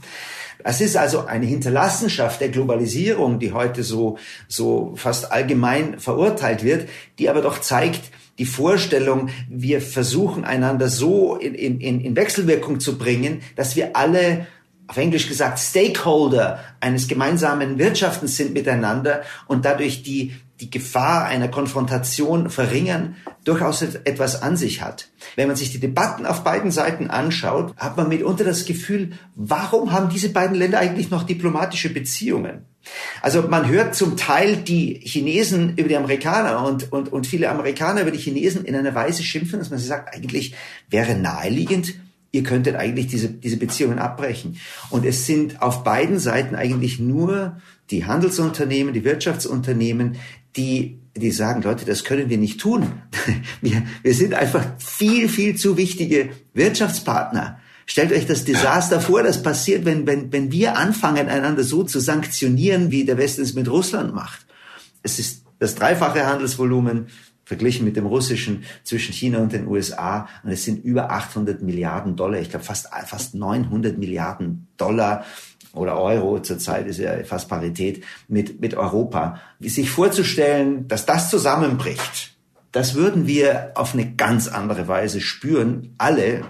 [0.63, 6.89] Es ist also eine Hinterlassenschaft der Globalisierung, die heute so, so fast allgemein verurteilt wird,
[7.19, 12.97] die aber doch zeigt, die Vorstellung, wir versuchen einander so in, in, in Wechselwirkung zu
[12.97, 14.47] bringen, dass wir alle
[14.87, 21.47] auf Englisch gesagt Stakeholder eines gemeinsamen Wirtschaftens sind miteinander und dadurch die, die Gefahr einer
[21.47, 25.09] Konfrontation verringern, durchaus etwas an sich hat.
[25.35, 29.91] Wenn man sich die Debatten auf beiden Seiten anschaut, hat man mitunter das Gefühl, warum
[29.91, 32.65] haben diese beiden Länder eigentlich noch diplomatische Beziehungen?
[33.21, 38.01] Also man hört zum Teil die Chinesen über die Amerikaner und, und, und viele Amerikaner
[38.01, 40.55] über die Chinesen in einer Weise schimpfen, dass man sich sagt, eigentlich
[40.89, 41.95] wäre naheliegend,
[42.31, 44.57] ihr könntet eigentlich diese, diese Beziehungen abbrechen.
[44.89, 50.17] Und es sind auf beiden Seiten eigentlich nur die Handelsunternehmen, die Wirtschaftsunternehmen,
[50.55, 52.91] die, die sagen, Leute, das können wir nicht tun.
[53.61, 57.59] Wir, wir sind einfach viel, viel zu wichtige Wirtschaftspartner.
[57.85, 61.99] Stellt euch das Desaster vor, das passiert, wenn, wenn, wenn wir anfangen, einander so zu
[61.99, 64.45] sanktionieren, wie der Westen es mit Russland macht.
[65.03, 67.07] Es ist das dreifache Handelsvolumen
[67.45, 70.27] verglichen mit dem russischen zwischen China und den USA.
[70.43, 72.39] Und es sind über 800 Milliarden Dollar.
[72.39, 75.23] Ich glaube, fast, fast 900 Milliarden Dollar
[75.73, 79.39] oder Euro zurzeit ist ja fast Parität mit, mit Europa.
[79.59, 82.35] Sich vorzustellen, dass das zusammenbricht,
[82.71, 86.43] das würden wir auf eine ganz andere Weise spüren, alle,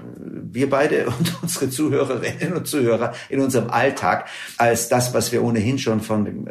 [0.55, 5.77] wir beide und unsere Zuhörerinnen und Zuhörer in unserem Alltag, als das, was wir ohnehin
[5.77, 6.47] schon von,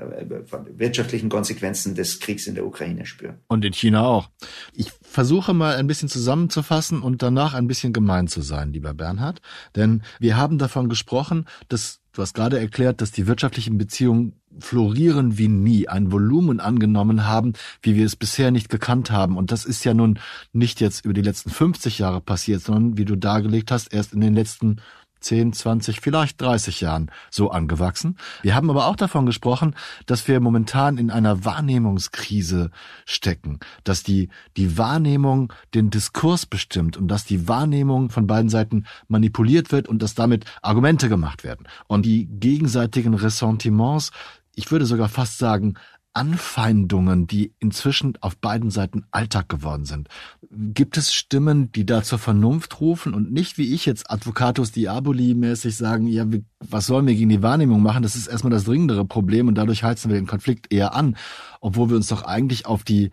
[0.47, 3.38] von wirtschaftlichen Konsequenzen des Kriegs in der Ukraine spüren.
[3.49, 4.29] Und in China auch.
[4.73, 9.40] Ich versuche mal ein bisschen zusammenzufassen und danach ein bisschen gemein zu sein, lieber Bernhard.
[9.75, 15.37] Denn wir haben davon gesprochen, dass Du hast gerade erklärt, dass die wirtschaftlichen Beziehungen florieren
[15.37, 19.37] wie nie, ein Volumen angenommen haben, wie wir es bisher nicht gekannt haben.
[19.37, 20.20] Und das ist ja nun
[20.53, 24.20] nicht jetzt über die letzten 50 Jahre passiert, sondern wie du dargelegt hast, erst in
[24.20, 24.77] den letzten
[25.25, 28.17] 10, 20, vielleicht 30 Jahren so angewachsen.
[28.43, 29.75] Wir haben aber auch davon gesprochen,
[30.07, 32.71] dass wir momentan in einer Wahrnehmungskrise
[33.05, 38.85] stecken, dass die, die Wahrnehmung den Diskurs bestimmt und dass die Wahrnehmung von beiden Seiten
[39.09, 41.67] manipuliert wird und dass damit Argumente gemacht werden.
[41.87, 44.11] Und die gegenseitigen Ressentiments
[44.57, 45.75] ich würde sogar fast sagen,
[46.15, 50.09] Anfeindungen, die inzwischen auf beiden Seiten Alltag geworden sind.
[50.57, 55.35] Gibt es Stimmen, die da zur Vernunft rufen und nicht wie ich jetzt Advocatus Diaboli
[55.35, 56.25] mäßig sagen, ja,
[56.61, 58.03] was sollen wir gegen die Wahrnehmung machen?
[58.03, 61.17] Das ist erstmal das dringendere Problem und dadurch heizen wir den Konflikt eher an,
[61.61, 63.11] obwohl wir uns doch eigentlich auf die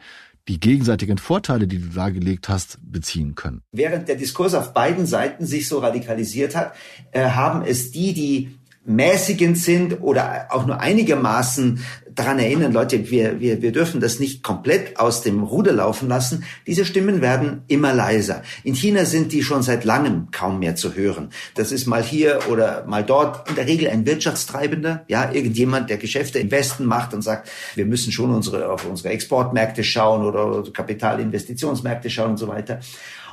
[0.47, 3.61] die gegenseitigen Vorteile, die du dargelegt hast, beziehen können.
[3.71, 6.73] Während der Diskurs auf beiden Seiten sich so radikalisiert hat,
[7.11, 11.81] äh, haben es die, die mäßigend sind oder auch nur einigermaßen
[12.15, 16.43] daran erinnern, Leute, wir, wir, wir dürfen das nicht komplett aus dem Ruder laufen lassen.
[16.67, 18.43] Diese Stimmen werden immer leiser.
[18.63, 21.29] In China sind die schon seit langem kaum mehr zu hören.
[21.55, 25.97] Das ist mal hier oder mal dort in der Regel ein Wirtschaftstreibender, ja, irgendjemand, der
[25.97, 30.63] Geschäfte im Westen macht und sagt, wir müssen schon unsere, auf unsere Exportmärkte schauen oder
[30.71, 32.79] Kapitalinvestitionsmärkte schauen und so weiter.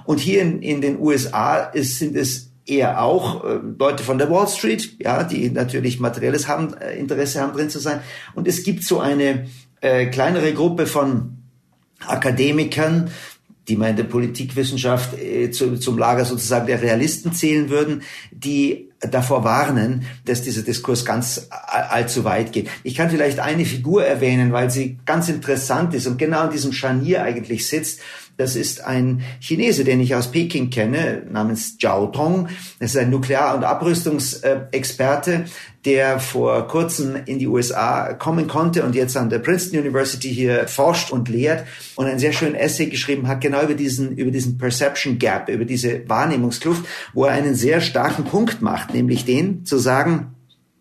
[0.05, 4.31] Und hier in, in den USA ist, sind es eher auch äh, Leute von der
[4.31, 8.01] Wall Street, ja, die natürlich materielles haben, äh, Interesse haben, drin zu sein.
[8.35, 9.47] Und es gibt so eine
[9.81, 11.39] äh, kleinere Gruppe von
[12.07, 13.11] Akademikern,
[13.69, 18.89] die man in der Politikwissenschaft äh, zu, zum Lager sozusagen der Realisten zählen würden, die
[19.01, 22.69] davor warnen, dass dieser Diskurs ganz allzu weit geht.
[22.83, 26.73] Ich kann vielleicht eine Figur erwähnen, weil sie ganz interessant ist und genau in diesem
[26.73, 28.01] Scharnier eigentlich sitzt.
[28.39, 32.49] Das ist ein Chinese, den ich aus Peking kenne, namens Zhao Tong.
[32.79, 35.47] Das ist ein Nuklear- und Abrüstungsexperte,
[35.85, 40.69] der vor kurzem in die USA kommen konnte und jetzt an der Princeton University hier
[40.69, 41.67] forscht und lehrt
[41.97, 45.65] und einen sehr schönen Essay geschrieben hat, genau über diesen, über diesen Perception Gap, über
[45.65, 46.85] diese Wahrnehmungskluft,
[47.15, 50.37] wo er einen sehr starken Punkt macht, nämlich den zu sagen,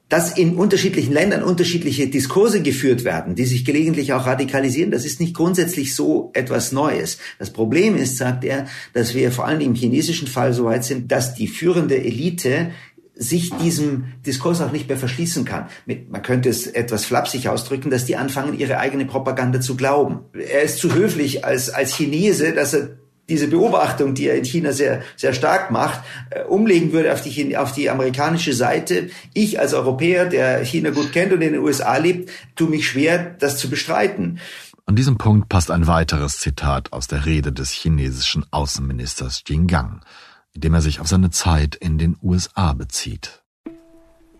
[0.10, 5.20] dass in unterschiedlichen Ländern unterschiedliche Diskurse geführt werden, die sich gelegentlich auch radikalisieren, das ist
[5.20, 7.18] nicht grundsätzlich so etwas Neues.
[7.40, 11.12] Das Problem ist, sagt er, dass wir vor allem im chinesischen Fall so weit sind,
[11.12, 12.72] dass die führende Elite
[13.20, 15.68] sich diesem Diskurs auch nicht mehr verschließen kann.
[15.86, 20.20] Man könnte es etwas flapsig ausdrücken, dass die anfangen, ihre eigene Propaganda zu glauben.
[20.34, 22.97] Er ist zu höflich als, als Chinese, dass er
[23.29, 27.57] diese Beobachtung, die er in China sehr, sehr stark macht, äh, umlegen würde auf die,
[27.57, 29.11] auf die amerikanische Seite.
[29.33, 33.35] Ich als Europäer, der China gut kennt und in den USA lebt, tue mich schwer,
[33.39, 34.39] das zu bestreiten.
[34.85, 40.05] An diesem Punkt passt ein weiteres Zitat aus der Rede des chinesischen Außenministers Jin Gang,
[40.53, 43.39] in dem er sich auf seine Zeit in den USA bezieht.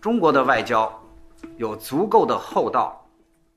[0.01, 0.91] 中国的外交
[1.55, 2.93] 有足够的厚道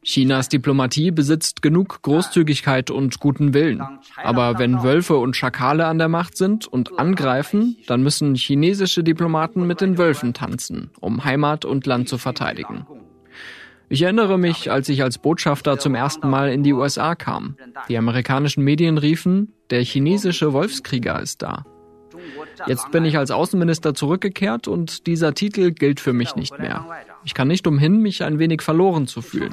[0.04, 3.82] Chinas Diplomatie besitzt genug Großzügigkeit und guten Willen.
[4.16, 9.68] Aber wenn Wölfe und Schakale an der Macht sind und angreifen, dann müssen chinesische Diplomaten
[9.68, 12.88] mit den Wölfen tanzen, um Heimat und Land zu verteidigen.
[13.90, 17.58] Ich erinnere mich, als ich als Botschafter zum ersten Mal in die USA kam.
[17.90, 21.66] Die amerikanischen Medien riefen, der chinesische Wolfskrieger ist da.
[22.68, 26.86] Jetzt bin ich als Außenminister zurückgekehrt und dieser Titel gilt für mich nicht mehr.
[27.24, 29.52] Ich kann nicht umhin, mich ein wenig verloren zu fühlen.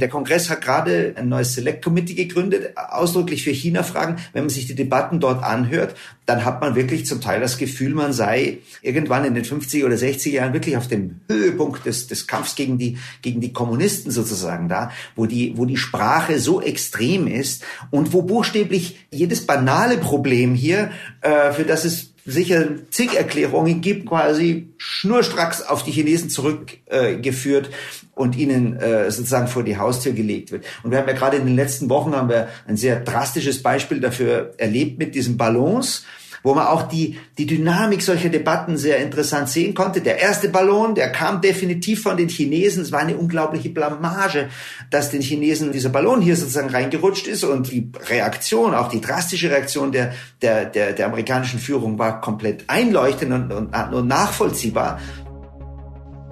[0.00, 4.16] Der Kongress hat gerade ein neues Select Committee gegründet, ausdrücklich für China-Fragen.
[4.32, 5.94] Wenn man sich die Debatten dort anhört,
[6.26, 9.94] dann hat man wirklich zum Teil das Gefühl, man sei irgendwann in den 50er oder
[9.94, 14.68] 60er Jahren wirklich auf dem Höhepunkt des, des Kampfs gegen die, gegen die Kommunisten sozusagen
[14.68, 20.54] da, wo die, wo die Sprache so extrem ist und wo buchstäblich jedes banale Problem
[20.54, 27.66] hier, äh, für das es sicher zig Erklärungen gibt, quasi schnurstracks auf die Chinesen zurückgeführt
[27.66, 27.70] äh,
[28.14, 30.64] und ihnen äh, sozusagen vor die Haustür gelegt wird.
[30.82, 34.00] Und wir haben ja gerade in den letzten Wochen haben wir ein sehr drastisches Beispiel
[34.00, 36.04] dafür erlebt mit diesen Ballons
[36.42, 40.00] wo man auch die, die Dynamik solcher Debatten sehr interessant sehen konnte.
[40.00, 42.82] Der erste Ballon, der kam definitiv von den Chinesen.
[42.82, 44.48] Es war eine unglaubliche Blamage,
[44.90, 49.50] dass den Chinesen dieser Ballon hier sozusagen reingerutscht ist und die Reaktion, auch die drastische
[49.50, 54.98] Reaktion der, der, der, der amerikanischen Führung war komplett einleuchtend und, und, und nachvollziehbar.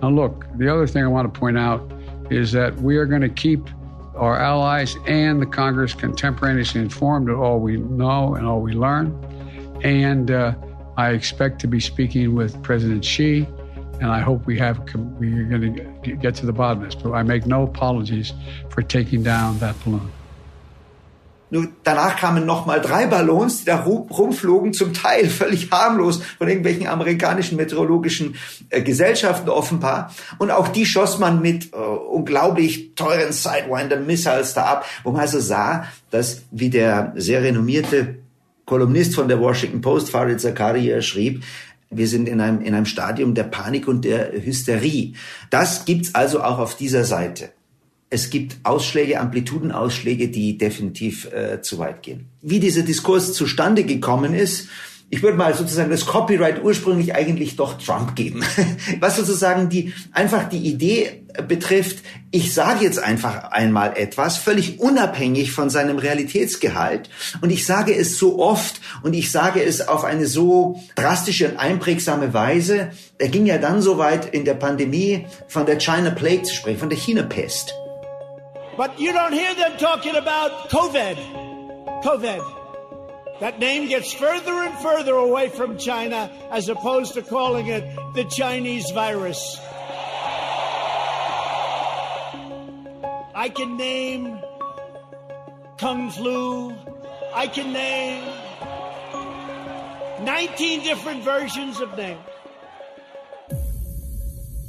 [0.03, 1.93] Now look, the other thing I want to point out
[2.31, 3.69] is that we are going to keep
[4.15, 9.15] our allies and the Congress contemporaneously informed of all we know and all we learn.
[9.83, 10.55] And uh,
[10.97, 13.47] I expect to be speaking with President Xi,
[14.01, 14.79] and I hope we have
[15.19, 17.03] we're going to get to the bottom of this.
[17.03, 18.33] But I make no apologies
[18.69, 20.13] for taking down that balloon.
[21.53, 26.47] Nur danach kamen noch mal drei Ballons, die da rumflogen, zum Teil völlig harmlos von
[26.47, 28.37] irgendwelchen amerikanischen meteorologischen
[28.71, 30.15] äh, Gesellschaften offenbar.
[30.39, 35.23] Und auch die schoss man mit äh, unglaublich teuren Sidewinder Missiles da ab, wo man
[35.23, 38.20] also sah, dass, wie der sehr renommierte
[38.71, 41.43] Kolumnist von der Washington Post, Farid Zakaria, schrieb,
[41.91, 45.15] wir sind in einem, in einem Stadium der Panik und der Hysterie.
[45.51, 47.51] Das gibt's also auch auf dieser Seite.
[48.11, 52.27] Es gibt Ausschläge, Amplitudenausschläge, die definitiv äh, zu weit gehen.
[52.43, 54.69] Wie dieser Diskurs zustande gekommen ist,
[55.13, 58.45] ich würde mal sozusagen das Copyright ursprünglich eigentlich doch Trump geben.
[59.01, 65.51] Was sozusagen die, einfach die Idee betrifft, ich sage jetzt einfach einmal etwas, völlig unabhängig
[65.51, 67.11] von seinem Realitätsgehalt.
[67.41, 71.57] Und ich sage es so oft und ich sage es auf eine so drastische und
[71.57, 72.91] einprägsame Weise.
[73.19, 76.79] Er ging ja dann so weit in der Pandemie von der China Plague zu sprechen,
[76.79, 77.75] von der China-Pest.
[78.77, 81.19] But you don't hear them talking about COVID.
[82.03, 82.60] COVID.
[83.41, 87.85] That name gets further and further away from China as opposed to calling it
[88.15, 89.59] the Chinese virus.
[93.35, 94.39] I can name
[95.79, 96.75] Kung Flu.
[97.35, 98.25] I can name
[100.23, 102.21] 19 different versions of names.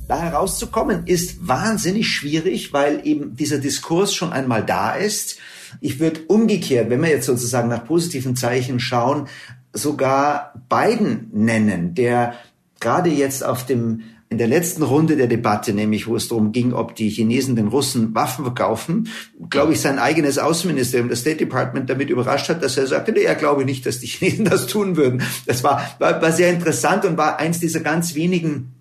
[0.08, 5.38] Da herauszukommen ist wahnsinnig schwierig, weil eben dieser Diskurs schon einmal da ist
[5.80, 9.28] Ich würde umgekehrt, wenn wir jetzt sozusagen nach positiven Zeichen schauen,
[9.74, 12.34] sogar Biden nennen, der
[12.80, 14.02] gerade jetzt auf dem
[14.32, 17.68] in der letzten Runde der Debatte, nämlich wo es darum ging, ob die Chinesen den
[17.68, 19.10] Russen Waffen verkaufen,
[19.50, 23.24] glaube ich, sein eigenes Außenministerium, das State Department, damit überrascht hat, dass er sagte, nee,
[23.24, 25.22] er glaube nicht, dass die Chinesen das tun würden.
[25.48, 28.72] Das war, war, war sehr interessant und war eins dieser ganz wenigen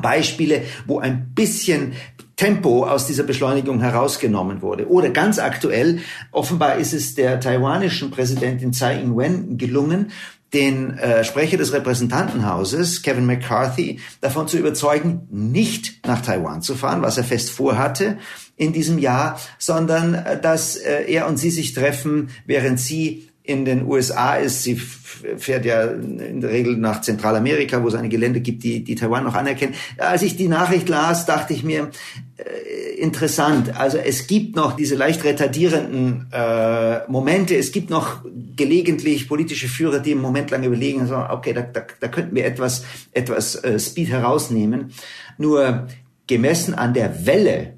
[0.00, 1.92] Beispiele, wo ein bisschen
[2.38, 4.88] Tempo aus dieser Beschleunigung herausgenommen wurde.
[4.88, 5.98] Oder ganz aktuell,
[6.30, 10.12] offenbar ist es der taiwanischen Präsidentin Tsai Ing-wen gelungen,
[10.54, 17.02] den äh, Sprecher des Repräsentantenhauses, Kevin McCarthy, davon zu überzeugen, nicht nach Taiwan zu fahren,
[17.02, 18.16] was er fest vorhatte
[18.56, 23.64] in diesem Jahr, sondern äh, dass äh, er und sie sich treffen, während sie in
[23.64, 24.62] den USA ist.
[24.62, 28.94] Sie fährt ja in der Regel nach Zentralamerika, wo es einige Länder gibt, die, die
[28.94, 29.74] Taiwan noch anerkennen.
[29.96, 31.90] Als ich die Nachricht las, dachte ich mir,
[32.36, 33.74] äh, interessant.
[33.74, 37.56] Also es gibt noch diese leicht retardierenden äh, Momente.
[37.56, 38.20] Es gibt noch
[38.54, 42.44] gelegentlich politische Führer, die im Moment lang überlegen, so, okay, da, da, da könnten wir
[42.44, 44.92] etwas, etwas äh, Speed herausnehmen.
[45.38, 45.88] Nur
[46.26, 47.77] gemessen an der Welle,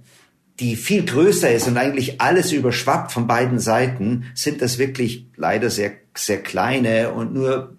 [0.60, 5.70] die viel größer ist und eigentlich alles überschwappt von beiden Seiten, sind das wirklich leider
[5.70, 7.78] sehr, sehr kleine und nur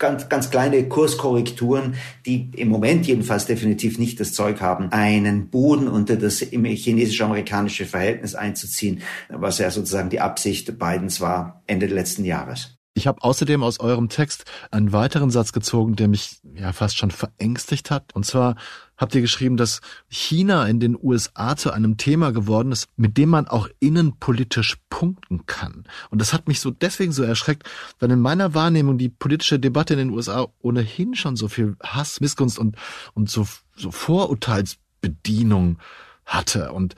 [0.00, 1.94] ganz, ganz kleine Kurskorrekturen,
[2.26, 8.34] die im Moment jedenfalls definitiv nicht das Zeug haben, einen Boden unter das chinesisch-amerikanische Verhältnis
[8.34, 12.79] einzuziehen, was ja sozusagen die Absicht Bidens war Ende letzten Jahres.
[12.92, 17.12] Ich habe außerdem aus eurem Text einen weiteren Satz gezogen, der mich ja fast schon
[17.12, 18.14] verängstigt hat.
[18.14, 18.56] Und zwar
[18.96, 23.28] habt ihr geschrieben, dass China in den USA zu einem Thema geworden ist, mit dem
[23.28, 25.84] man auch innenpolitisch punkten kann.
[26.10, 27.62] Und das hat mich so deswegen so erschreckt,
[28.00, 32.20] weil in meiner Wahrnehmung die politische Debatte in den USA ohnehin schon so viel Hass,
[32.20, 32.76] Missgunst und,
[33.14, 35.78] und so, so Vorurteilsbedienung
[36.26, 36.72] hatte.
[36.72, 36.96] Und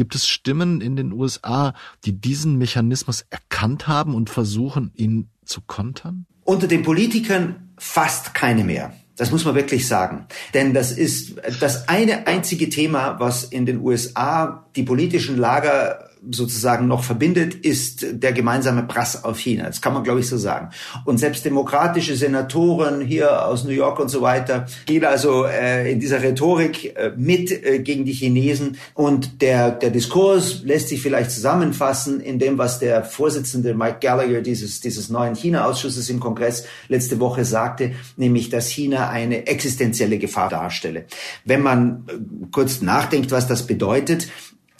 [0.00, 1.74] Gibt es Stimmen in den USA,
[2.06, 6.24] die diesen Mechanismus erkannt haben und versuchen, ihn zu kontern?
[6.44, 8.94] Unter den Politikern fast keine mehr.
[9.18, 10.24] Das muss man wirklich sagen.
[10.54, 16.86] Denn das ist das eine einzige Thema, was in den USA die politischen Lager sozusagen
[16.86, 19.64] noch verbindet, ist der gemeinsame Prass auf China.
[19.64, 20.70] Das kann man, glaube ich, so sagen.
[21.04, 26.00] Und selbst demokratische Senatoren hier aus New York und so weiter gehen also äh, in
[26.00, 28.76] dieser Rhetorik äh, mit äh, gegen die Chinesen.
[28.94, 34.42] Und der, der Diskurs lässt sich vielleicht zusammenfassen in dem, was der Vorsitzende Mike Gallagher
[34.42, 40.50] dieses, dieses neuen China-Ausschusses im Kongress letzte Woche sagte, nämlich, dass China eine existenzielle Gefahr
[40.50, 41.06] darstelle.
[41.44, 42.12] Wenn man äh,
[42.52, 44.28] kurz nachdenkt, was das bedeutet,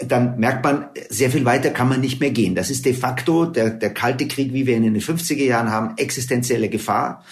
[0.06, 2.54] dann merkt man, sehr viel weiter kann man nicht mehr gehen.
[2.54, 5.70] Das ist de facto der, der kalte Krieg, wie wir ihn in den 50er Jahren
[5.70, 7.24] haben, existenzielle Gefahr.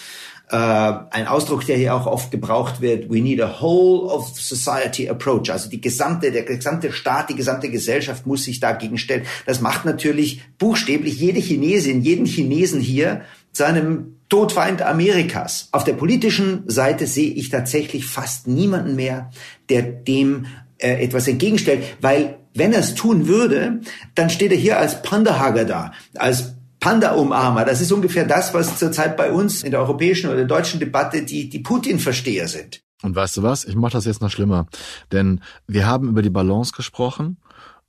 [0.51, 5.07] Äh, ein Ausdruck, der hier auch oft gebraucht wird, we need a whole of society
[5.07, 5.51] approach.
[5.51, 9.25] Also die gesamte, der gesamte Staat, die gesamte Gesellschaft muss sich dagegen stellen.
[9.45, 15.69] Das macht natürlich buchstäblich jede Chinesin, jeden Chinesen hier zu einem Todfeind Amerikas.
[15.71, 19.31] Auf der politischen Seite sehe ich tatsächlich fast niemanden mehr,
[19.69, 20.47] der dem
[20.79, 23.81] äh, etwas entgegenstellt, weil wenn er es tun würde,
[24.15, 27.65] dann steht er hier als Pandahager da, als Panda-Umarmer.
[27.65, 31.49] Das ist ungefähr das, was zurzeit bei uns in der europäischen oder deutschen Debatte die,
[31.49, 32.81] die Putin-Versteher sind.
[33.01, 33.65] Und weißt du was?
[33.65, 34.67] Ich mache das jetzt noch schlimmer.
[35.11, 37.37] Denn wir haben über die Balance gesprochen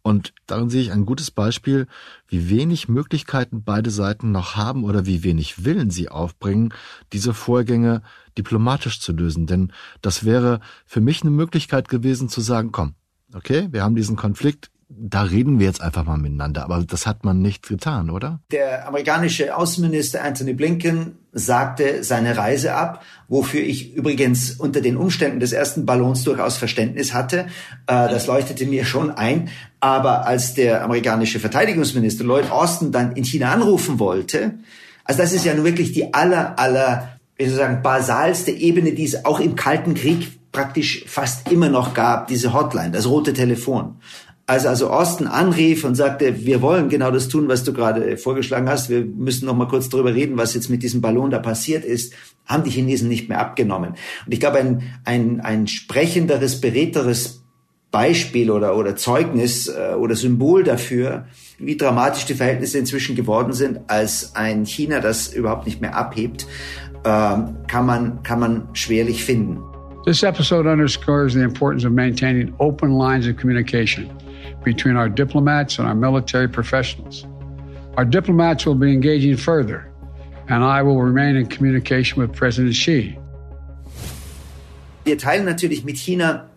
[0.03, 1.87] und darin sehe ich ein gutes Beispiel,
[2.27, 6.73] wie wenig Möglichkeiten beide Seiten noch haben oder wie wenig Willen sie aufbringen,
[7.13, 8.03] diese Vorgänge
[8.39, 9.47] diplomatisch zu lösen.
[9.47, 12.95] Denn das wäre für mich eine Möglichkeit gewesen zu sagen, komm,
[13.35, 16.65] okay, wir haben diesen Konflikt, da reden wir jetzt einfach mal miteinander.
[16.65, 18.41] Aber das hat man nicht getan, oder?
[18.51, 25.39] Der amerikanische Außenminister Anthony Blinken sagte seine Reise ab, wofür ich übrigens unter den Umständen
[25.39, 27.47] des ersten Ballons durchaus Verständnis hatte.
[27.87, 29.49] Äh, das leuchtete mir schon ein.
[29.79, 34.59] Aber als der amerikanische Verteidigungsminister Lloyd Austin dann in China anrufen wollte,
[35.05, 38.93] also das ist ja nun wirklich die aller, aller, wie soll ich sagen, basalste Ebene,
[38.93, 43.33] die es auch im Kalten Krieg praktisch fast immer noch gab, diese Hotline, das rote
[43.33, 43.97] Telefon.
[44.47, 48.69] Als also Osten anrief und sagte, wir wollen genau das tun, was du gerade vorgeschlagen
[48.69, 51.85] hast, wir müssen noch mal kurz darüber reden, was jetzt mit diesem Ballon da passiert
[51.85, 52.15] ist,
[52.47, 53.91] haben die Chinesen nicht mehr abgenommen.
[54.27, 57.45] Und ich glaube, ein, ein, ein sprechenderes, beredteres
[57.93, 61.27] Beispiel oder, oder Zeugnis äh, oder Symbol dafür,
[61.59, 66.47] wie dramatisch die Verhältnisse inzwischen geworden sind, als ein China, das überhaupt nicht mehr abhebt,
[67.05, 67.37] äh,
[67.69, 69.70] kann, man, kann man schwerlich finden.
[70.07, 74.11] This episode underscores the importance of maintaining open lines of communication
[74.65, 77.27] between our diplomats and our military professionals.
[77.99, 79.93] Our diplomats will be engaging further,
[80.49, 83.19] and I will remain in communication with President Xi.
[85.05, 86.49] Wir teilen natürlich mit China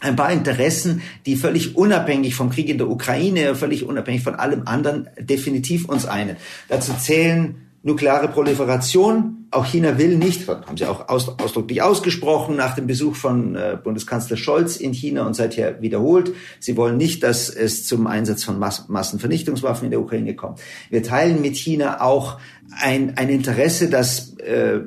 [0.00, 4.62] ein paar Interessen, die völlig unabhängig vom Krieg in der Ukraine, völlig unabhängig von allem
[4.66, 6.36] anderen definitiv uns einen.
[6.68, 9.46] Dazu zählen nukleare Proliferation.
[9.50, 13.76] Auch China will nicht, haben sie auch aus, ausdrücklich ausgesprochen nach dem Besuch von äh,
[13.82, 16.32] Bundeskanzler Scholz in China und seither wiederholt.
[16.58, 20.60] Sie wollen nicht, dass es zum Einsatz von Mass Massenvernichtungswaffen in der Ukraine kommt.
[20.88, 22.38] Wir teilen mit China auch
[22.80, 24.80] ein, ein Interesse, dass äh,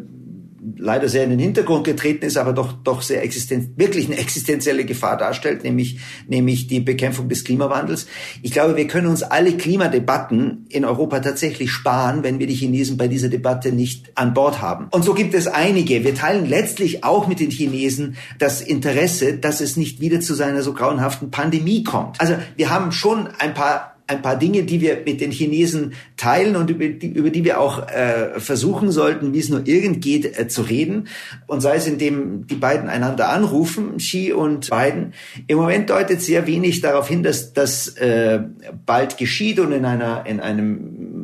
[0.78, 4.86] leider sehr in den Hintergrund getreten ist, aber doch, doch sehr existenz, wirklich eine existenzielle
[4.86, 8.08] Gefahr darstellt, nämlich, nämlich die Bekämpfung des Klimawandels.
[8.42, 12.98] Ich glaube, wir können uns alle Klimadebatten in Europa tatsächlich sparen, wenn wir die Chinesen
[12.98, 14.88] bei dieser Debatte nicht an Bord haben.
[14.92, 16.04] Und so gibt es einige.
[16.04, 20.62] Wir teilen letztlich auch mit den Chinesen das Interesse, dass es nicht wieder zu seiner
[20.62, 22.20] so grauenhaften Pandemie kommt.
[22.22, 26.56] Also wir haben schon ein paar ein paar Dinge, die wir mit den Chinesen teilen
[26.56, 30.38] und über die, über die wir auch äh, versuchen sollten, wie es nur irgend geht,
[30.38, 31.08] äh, zu reden.
[31.48, 35.14] Und sei es, indem die beiden einander anrufen, Xi und Biden.
[35.48, 38.42] Im Moment deutet sehr wenig darauf hin, dass das äh,
[38.86, 41.15] bald geschieht und in einer in einem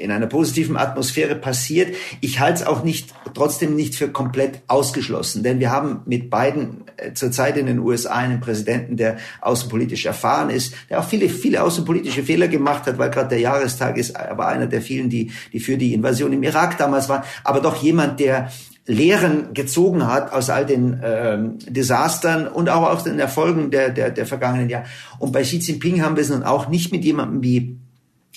[0.00, 1.94] in einer positiven Atmosphäre passiert.
[2.20, 6.84] Ich halte es auch nicht, trotzdem nicht für komplett ausgeschlossen, denn wir haben mit beiden
[6.96, 11.62] äh, zurzeit in den USA einen Präsidenten, der außenpolitisch erfahren ist, der auch viele, viele
[11.62, 15.30] außenpolitische Fehler gemacht hat, weil gerade der Jahrestag ist, er war einer der vielen, die,
[15.52, 18.50] die für die Invasion im Irak damals waren, aber doch jemand, der
[18.86, 24.10] Lehren gezogen hat aus all den ähm, Desastern und auch aus den Erfolgen der, der,
[24.10, 24.86] der vergangenen Jahre.
[25.18, 27.79] Und bei Xi Jinping haben wir es nun auch nicht mit jemandem wie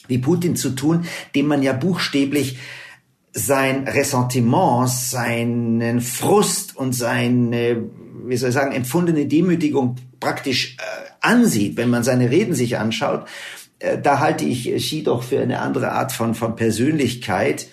[0.08, 2.58] wie Putin zu tun, dem man ja buchstäblich
[3.34, 7.84] sein Ressentiment, seinen Frust und seine,
[8.26, 13.26] wie soll ich sagen, empfundene Demütigung praktisch äh, ansieht, wenn man seine Reden sich anschaut.
[13.80, 17.68] Äh, da halte ich Xi doch für eine andere Art von, von Persönlichkeit.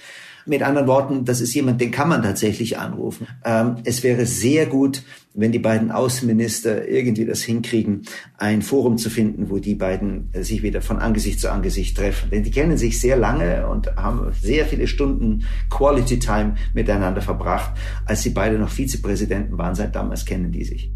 [0.51, 3.29] Mit anderen Worten, das ist jemand, den kann man tatsächlich anrufen.
[3.45, 8.03] Ähm, es wäre sehr gut, wenn die beiden Außenminister irgendwie das hinkriegen,
[8.37, 12.31] ein Forum zu finden, wo die beiden äh, sich wieder von Angesicht zu Angesicht treffen.
[12.31, 17.71] Denn die kennen sich sehr lange und haben sehr viele Stunden Quality Time miteinander verbracht.
[18.05, 20.91] Als sie beide noch Vizepräsidenten waren, seit damals kennen die sich.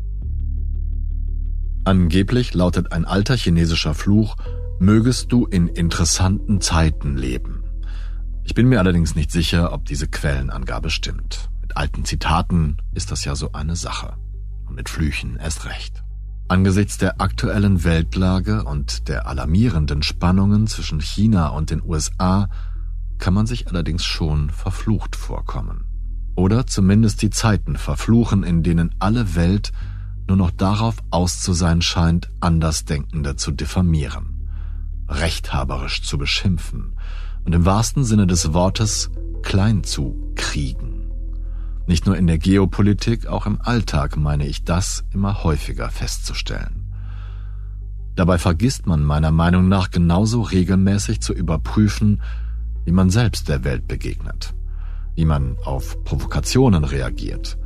[1.85, 4.35] Angeblich lautet ein alter chinesischer Fluch,
[4.81, 7.64] mögest du in interessanten Zeiten leben.
[8.47, 11.49] Ich bin mir allerdings nicht sicher, ob diese Quellenangabe stimmt.
[11.63, 14.19] Mit alten Zitaten ist das ja so eine Sache.
[14.67, 16.05] Und mit Flüchen erst recht.
[16.47, 22.51] Angesichts der aktuellen Weltlage und der alarmierenden Spannungen zwischen China und den USA
[23.17, 25.87] kann man sich allerdings schon verflucht vorkommen.
[26.37, 29.73] Oder zumindest die Zeiten verfluchen, in denen alle Welt
[30.29, 34.51] nur noch darauf aus zu sein scheint, Andersdenkende zu diffamieren,
[35.09, 36.95] rechthaberisch zu beschimpfen
[37.45, 39.11] und im wahrsten Sinne des Wortes
[39.43, 41.11] klein zu kriegen.
[41.87, 46.85] Nicht nur in der Geopolitik, auch im Alltag meine ich das immer häufiger festzustellen.
[48.15, 52.23] Dabei vergisst man meiner Meinung nach genauso regelmäßig zu überprüfen,
[52.85, 54.55] wie man selbst der Welt begegnet,
[55.15, 57.59] wie man auf Provokationen reagiert,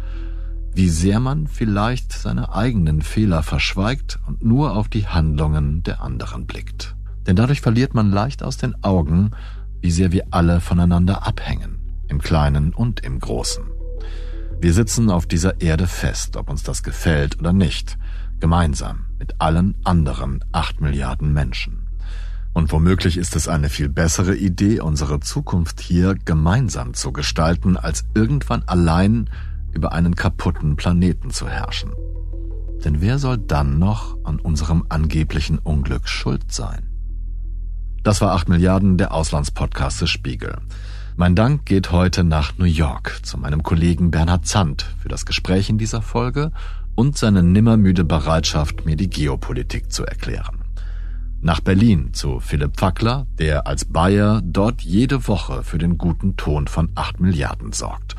[0.75, 6.47] wie sehr man vielleicht seine eigenen Fehler verschweigt und nur auf die Handlungen der anderen
[6.47, 6.97] blickt.
[7.27, 9.33] Denn dadurch verliert man leicht aus den Augen,
[9.81, 13.65] wie sehr wir alle voneinander abhängen, im Kleinen und im Großen.
[14.61, 17.97] Wir sitzen auf dieser Erde fest, ob uns das gefällt oder nicht,
[18.41, 21.87] gemeinsam mit allen anderen acht Milliarden Menschen.
[22.55, 28.05] Und womöglich ist es eine viel bessere Idee, unsere Zukunft hier gemeinsam zu gestalten, als
[28.15, 29.31] irgendwann allein
[29.73, 31.93] über einen kaputten Planeten zu herrschen.
[32.85, 36.88] Denn wer soll dann noch an unserem angeblichen Unglück schuld sein?
[38.03, 40.59] Das war 8 Milliarden, der Auslandspodcast des Spiegel.
[41.17, 45.69] Mein Dank geht heute nach New York zu meinem Kollegen Bernhard Zandt für das Gespräch
[45.69, 46.53] in dieser Folge
[46.95, 50.65] und seine nimmermüde Bereitschaft, mir die Geopolitik zu erklären.
[51.41, 56.67] Nach Berlin zu Philipp Fackler, der als Bayer dort jede Woche für den guten Ton
[56.67, 58.17] von 8 Milliarden sorgt.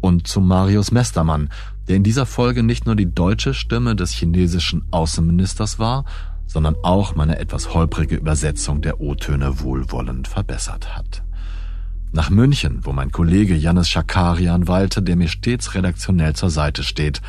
[0.00, 1.50] Und zu Marius Mestermann,
[1.88, 6.04] der in dieser Folge nicht nur die deutsche Stimme des chinesischen Außenministers war,
[6.50, 11.22] sondern auch meine etwas holprige Übersetzung der O-Töne wohlwollend verbessert hat.
[12.12, 17.22] Nach München, wo mein Kollege Janis Schakarian weilte, der mir stets redaktionell zur Seite steht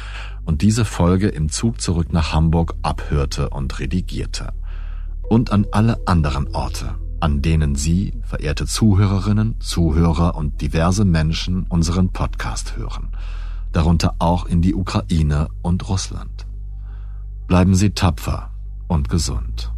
[0.43, 4.53] und diese Folge im Zug zurück nach Hamburg abhörte und redigierte.
[5.30, 12.09] Und an alle anderen Orte, an denen Sie, verehrte Zuhörerinnen, Zuhörer und diverse Menschen unseren
[12.09, 13.11] Podcast hören,
[13.72, 16.47] darunter auch in die Ukraine und Russland.
[17.45, 18.51] Bleiben Sie tapfer
[18.92, 19.72] und gesund.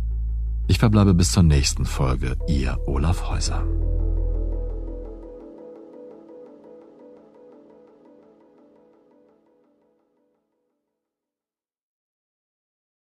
[0.68, 3.64] Ich verbleibe bis zur nächsten Folge, Ihr Olaf Häuser.